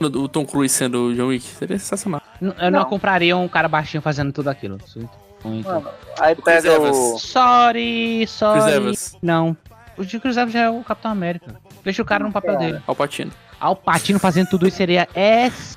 [0.00, 2.22] O Tom Cruise sendo o John Wick seria sensacional.
[2.40, 2.88] N- Eu não, Não.
[2.88, 4.78] compraria um cara baixinho fazendo tudo aquilo.
[5.44, 5.66] Muito.
[5.68, 5.88] Mano,
[6.20, 7.18] aí pega o.
[7.18, 8.60] Sorry, sorry.
[8.62, 9.16] Chris Evans.
[9.22, 9.56] Não.
[9.96, 11.56] O de Chris Evans já é o Capitão América.
[11.82, 12.80] Deixa o cara no papel dele.
[12.86, 13.32] Al Pacino.
[13.58, 15.76] Al Pacino fazendo tudo isso seria excelente.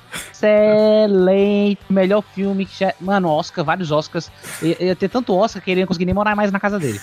[1.88, 2.92] Melhor filme que já.
[3.00, 4.30] Mano, Oscar, vários Oscars.
[4.62, 7.00] Ia, ia ter tanto Oscar que ele ia conseguir nem morar mais na casa dele.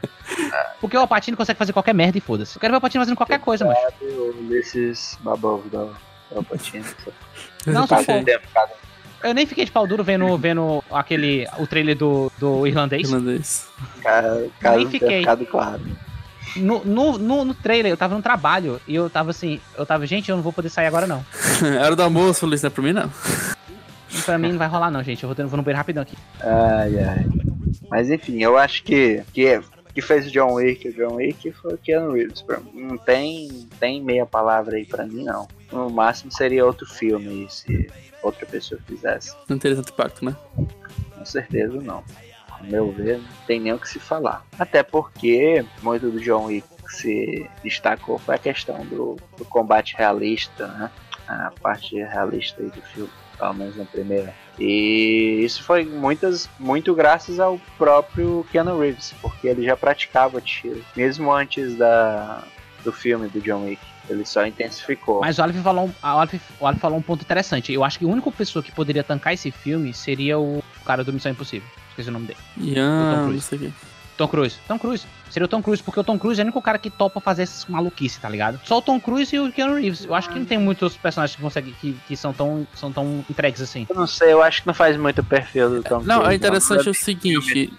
[0.80, 2.56] Porque o Al Pacino consegue fazer qualquer merda e foda-se.
[2.56, 3.78] Eu quero ver o Al Pacino fazendo qualquer coisa, mano.
[4.48, 5.88] Desses babovos da
[6.34, 6.84] Alpatino.
[7.66, 7.96] Não, só.
[9.22, 11.46] Eu nem fiquei de pau duro vendo, vendo aquele.
[11.58, 13.08] o trailer do, do irlandês.
[13.08, 13.68] Irlandês.
[14.00, 15.20] Cara, cara Nem fiquei.
[15.20, 15.80] ficado claro.
[16.56, 20.06] No, no, no, no trailer, eu tava no trabalho e eu tava assim, eu tava,
[20.06, 21.24] gente, eu não vou poder sair agora não.
[21.80, 23.10] Era do almoço, isso não é pra mim, não.
[24.10, 25.22] E pra mim não vai rolar não, gente.
[25.22, 26.16] Eu vou, ter- vou no banheiro rapidão aqui.
[26.40, 27.26] Ai, ai.
[27.90, 29.60] Mas enfim, eu acho que que,
[29.94, 32.42] que fez o John Wick, o John Wick foi o Keanu Reeves.
[32.42, 32.70] Pra mim.
[32.74, 35.46] Não tem, tem meia palavra aí pra mim, não.
[35.72, 37.90] No máximo seria outro filme se
[38.22, 39.34] outra pessoa fizesse.
[39.48, 40.34] Não teria tanto impacto, né?
[40.56, 42.02] Com certeza não.
[42.62, 44.44] Meu ver, não tem nem o que se falar.
[44.58, 49.94] Até porque muito do John Wick que se destacou foi a questão do, do combate
[49.96, 50.90] realista, né?
[51.28, 54.34] A parte realista do filme, pelo menos na primeira.
[54.58, 60.82] E isso foi muitas, muito graças ao próprio Keanu Reeves, porque ele já praticava tiro,
[60.96, 62.42] mesmo antes da,
[62.82, 63.82] do filme do John Wick.
[64.08, 65.20] Ele só intensificou.
[65.20, 67.70] Mas o Aleph falou, Aleph, Aleph falou um ponto interessante.
[67.70, 71.12] Eu acho que a única pessoa que poderia tancar esse filme seria o cara do
[71.12, 71.68] Missão Impossível.
[71.98, 72.38] Esqueci o nome dele.
[72.56, 73.34] O Tom Ian, Cruise.
[73.34, 73.72] não sei o quê.
[74.16, 74.56] Tom Cruise.
[74.66, 75.06] Tom Cruise.
[75.30, 77.42] Seria o Tom Cruise, porque o Tom Cruise é o único cara que topa fazer
[77.42, 78.60] essas maluquices, tá ligado?
[78.64, 80.04] Só o Tom Cruise e o Keanu Reeves.
[80.04, 83.24] Eu acho que não tem muitos personagens que conseguem que, que são, tão, são tão
[83.30, 83.86] entregues assim.
[83.88, 86.32] Eu não sei, eu acho que não faz muito o perfil do Tom Não, Cruise,
[86.32, 87.72] é interessante Não o seguinte.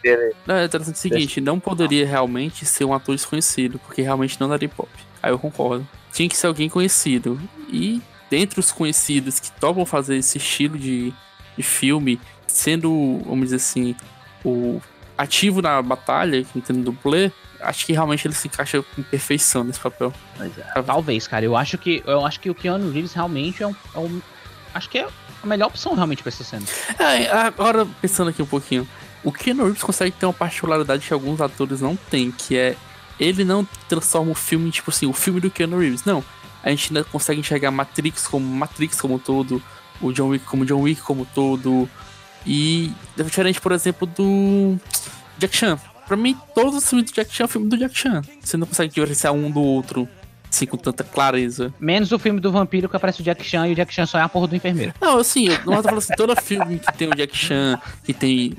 [0.46, 4.48] Não, é interessante o seguinte, não poderia realmente ser um ator desconhecido, porque realmente não
[4.48, 4.90] daria pop.
[5.22, 5.86] Aí eu concordo.
[6.14, 7.40] Tinha que ser alguém conhecido.
[7.70, 11.12] E dentre os conhecidos que topam fazer esse estilo de,
[11.58, 12.20] de filme,
[12.50, 13.96] sendo, vamos dizer assim,
[14.44, 14.82] o
[15.18, 17.32] ativo na batalha, entendendo dublê,
[17.62, 20.14] acho que realmente ele se encaixa com perfeição nesse papel.
[20.40, 20.82] É.
[20.82, 21.44] Talvez, cara.
[21.46, 24.22] Eu acho que, eu acho que o Keanu Reeves realmente é um, é um-
[24.74, 25.08] Acho que é
[25.42, 26.64] a melhor opção realmente pra essa cena.
[27.00, 28.88] É, agora, pensando aqui um pouquinho,
[29.24, 32.76] o Keanu Reeves consegue ter uma particularidade que alguns atores não têm, que é
[33.20, 36.06] ele não transforma o filme em, tipo assim, o filme do Keanu Reeves.
[36.06, 36.24] Não.
[36.64, 39.62] A gente ainda consegue enxergar Matrix como Matrix como todo,
[40.00, 41.90] o John Wick como John Wick como todo.
[42.46, 44.78] E é diferente, por exemplo, do
[45.38, 45.80] Jack Chan.
[46.08, 48.22] Pra mim, todos os filmes do Jack Chan é filme do Jack Chan.
[48.42, 50.08] Você não consegue diferenciar um do outro.
[50.52, 51.72] assim, com tanta clareza.
[51.80, 54.18] Menos o filme do vampiro que aparece o Jack Chan e o Jack Chan só
[54.18, 54.94] é a porra do enfermeiro.
[55.00, 58.14] Não, assim, eu não tô falando assim, todo filme que tem o Jack Chan, que
[58.14, 58.58] tem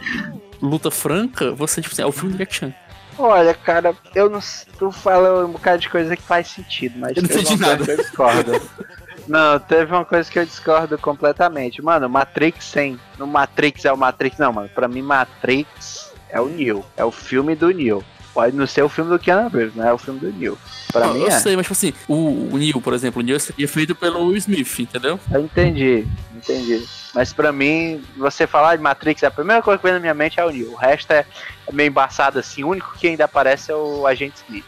[0.62, 2.73] luta franca, você, tipo assim, é o filme do Jack Chan.
[3.19, 4.39] Olha, cara, eu não.
[4.78, 7.93] Tu fala um bocado de coisa que faz sentido, mas Eu não coisa nada.
[7.93, 8.52] eu discordo.
[9.31, 11.81] Não, teve uma coisa que eu discordo completamente.
[11.81, 12.98] Mano, Matrix 100.
[13.16, 14.36] No Matrix é o Matrix.
[14.39, 16.85] Não, mano, pra mim Matrix é o Neo.
[16.97, 18.05] É o filme do Neo.
[18.35, 20.59] Pode não ser o filme do Keanu Reeves, não é o filme do Neo.
[20.93, 21.39] Pra Não, mim eu é.
[21.39, 24.36] sei, mas tipo assim, o, o Neil, por exemplo, o Neil seria feito pelo Will
[24.36, 25.19] Smith, entendeu?
[25.32, 26.85] Eu entendi, entendi.
[27.15, 30.40] Mas pra mim, você falar de Matrix, a primeira coisa que vem na minha mente
[30.40, 30.73] é o Neo.
[30.73, 31.24] O resto é,
[31.73, 32.65] meio embaçado assim.
[32.65, 34.66] O único que ainda aparece é o Agente Smith.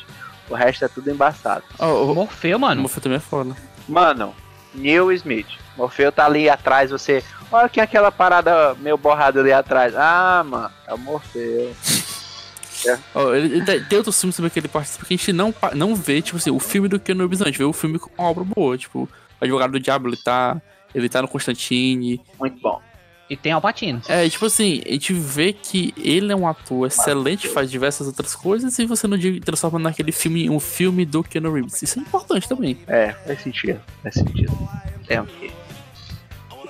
[0.51, 1.65] O resto é tudo embaçado.
[1.79, 2.83] Oh, Morfeu, o mano.
[2.83, 3.57] Morfeu também é foda.
[3.89, 4.35] Mano,
[4.75, 5.47] Neil Smith.
[5.77, 7.25] Morfeu tá ali atrás, você.
[7.51, 9.95] Olha que é aquela parada meio borrada ali atrás.
[9.97, 11.75] Ah, mano, é o Morfeu.
[13.15, 15.55] Ó, ele, ele tem- tem outros filmes também que ele participa que a gente não,
[15.75, 17.47] não vê, tipo assim, o filme do Keanu Reeves, não.
[17.47, 19.09] A gente vê o filme com uma obra boa, tipo, o
[19.45, 20.61] Advogado do Diabo, ele tá.
[20.95, 22.21] Ele tá no Constantine.
[22.39, 22.81] Muito bom.
[23.31, 24.03] E tem Alpatino.
[24.09, 28.35] É, tipo assim, a gente vê que ele é um ator excelente, faz diversas outras
[28.35, 31.81] coisas, e você não diga- transforma naquele filme um filme do Keanu Reeves.
[31.83, 32.79] Isso é importante também.
[32.87, 33.81] É, faz sentido.
[34.03, 34.53] Faz sentido.
[35.07, 35.51] Tem que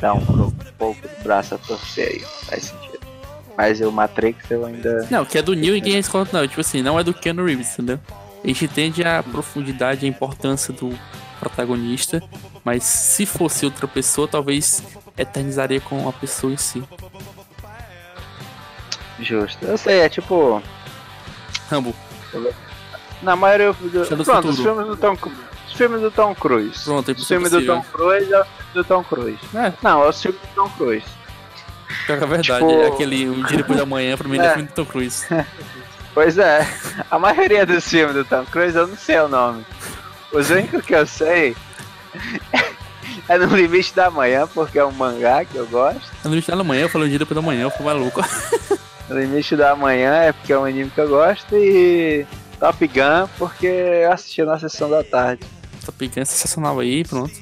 [0.00, 2.20] dar um, pro- um pouco do braço a torcer aí.
[2.46, 3.00] Faz sentido.
[3.56, 5.06] Mas o Matrix eu ainda.
[5.10, 6.46] Não, que é do Neil e quem é escolhe, não.
[6.46, 7.98] Tipo assim, não é do Keanu Reeves, entendeu?
[8.42, 10.96] A gente entende a profundidade e a importância do
[11.40, 12.22] protagonista,
[12.64, 14.82] mas se fosse outra pessoa, talvez
[15.16, 16.82] eternizaria com a pessoa em si.
[19.20, 19.64] Justo.
[19.64, 20.62] Eu sei, é tipo.
[21.70, 21.94] Rambo.
[23.22, 24.24] Na maioria do.
[24.24, 25.40] Pronto, os filmes do Tom Cruise.
[25.68, 26.84] Os filmes do Tom Cruise.
[26.84, 27.64] Pronto, é Os filmes do.
[27.64, 28.44] Tom Cruise é
[28.74, 29.38] do Tom Cruise.
[29.54, 29.72] É.
[29.82, 31.06] Não, é os filmes do Tom Cruise.
[32.06, 34.42] Pior que é verdade, Tipo- é aquele Um Dia Depois da Manhã, pra mim, é
[34.46, 34.50] É.
[34.50, 35.26] o filme do Tom Cruise.
[36.14, 36.68] Pois é,
[37.10, 39.64] a maioria dos filmes do Tom Cruise eu não sei o nome.
[40.30, 41.56] Os únicos que eu sei
[43.32, 46.02] é No Limite da Manhã, porque é um mangá que eu gosto.
[46.24, 48.20] No limite da manhã, eu falei Um Dia Depois da Manhã, eu fui maluco.
[49.08, 51.54] No Limite da Manhã é porque é um anime que eu gosto.
[51.54, 52.24] E
[52.58, 55.44] Top Gun, porque eu assisti na sessão da tarde.
[55.84, 57.32] Top Gun é sensacional aí, pronto.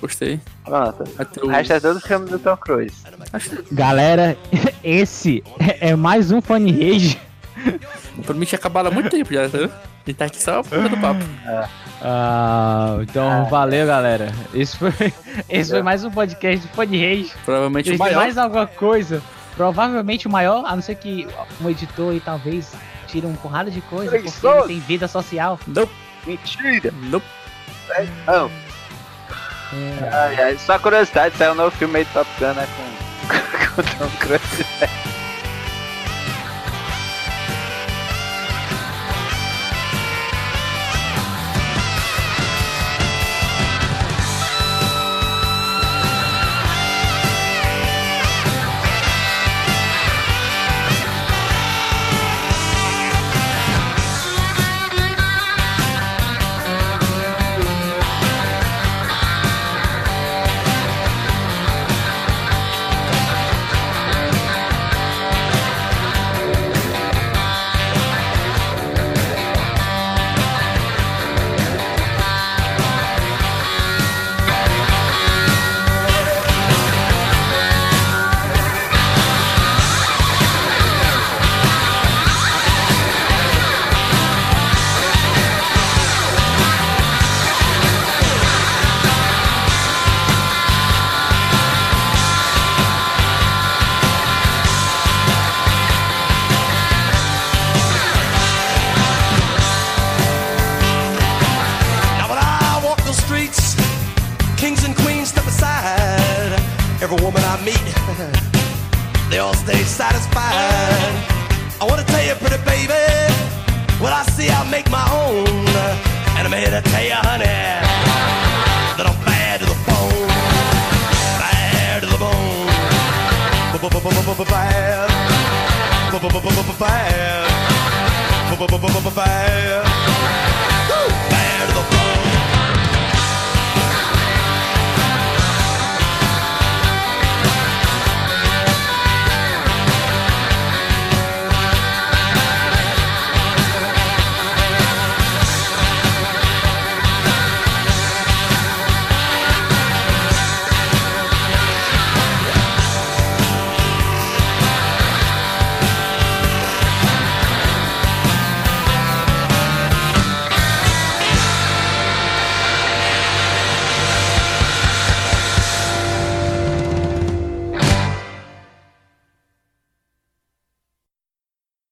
[0.00, 0.40] Gostei.
[0.64, 1.04] Pronto.
[1.18, 2.96] Até O resto é todo filme do Tom Cruise.
[3.72, 4.38] Galera,
[4.82, 5.42] esse
[5.80, 7.20] é mais um Funny Rage.
[8.24, 9.68] Pra mim tinha acabado há muito tempo já, tá?
[10.06, 11.20] E tá aqui só fora do papo.
[12.02, 14.32] Ah, então valeu, galera.
[14.52, 14.92] Esse foi,
[15.48, 17.32] esse foi mais um podcast de Funny Rage.
[17.44, 18.16] Provavelmente Tem o maior.
[18.16, 19.22] mais alguma coisa.
[19.56, 21.28] Provavelmente o maior, a não ser que
[21.60, 22.72] um editor aí talvez
[23.06, 25.58] tire um porrada de coisa, porque ele tem vida social.
[25.66, 25.92] Nope.
[26.26, 26.92] Mentira!
[27.02, 27.26] Nope.
[28.26, 28.50] Não.
[30.12, 32.66] Ai, ai, só curiosidade, saiu um novo filme aí de Top Gun, né?
[32.76, 34.64] Com, com o Tom Cruise.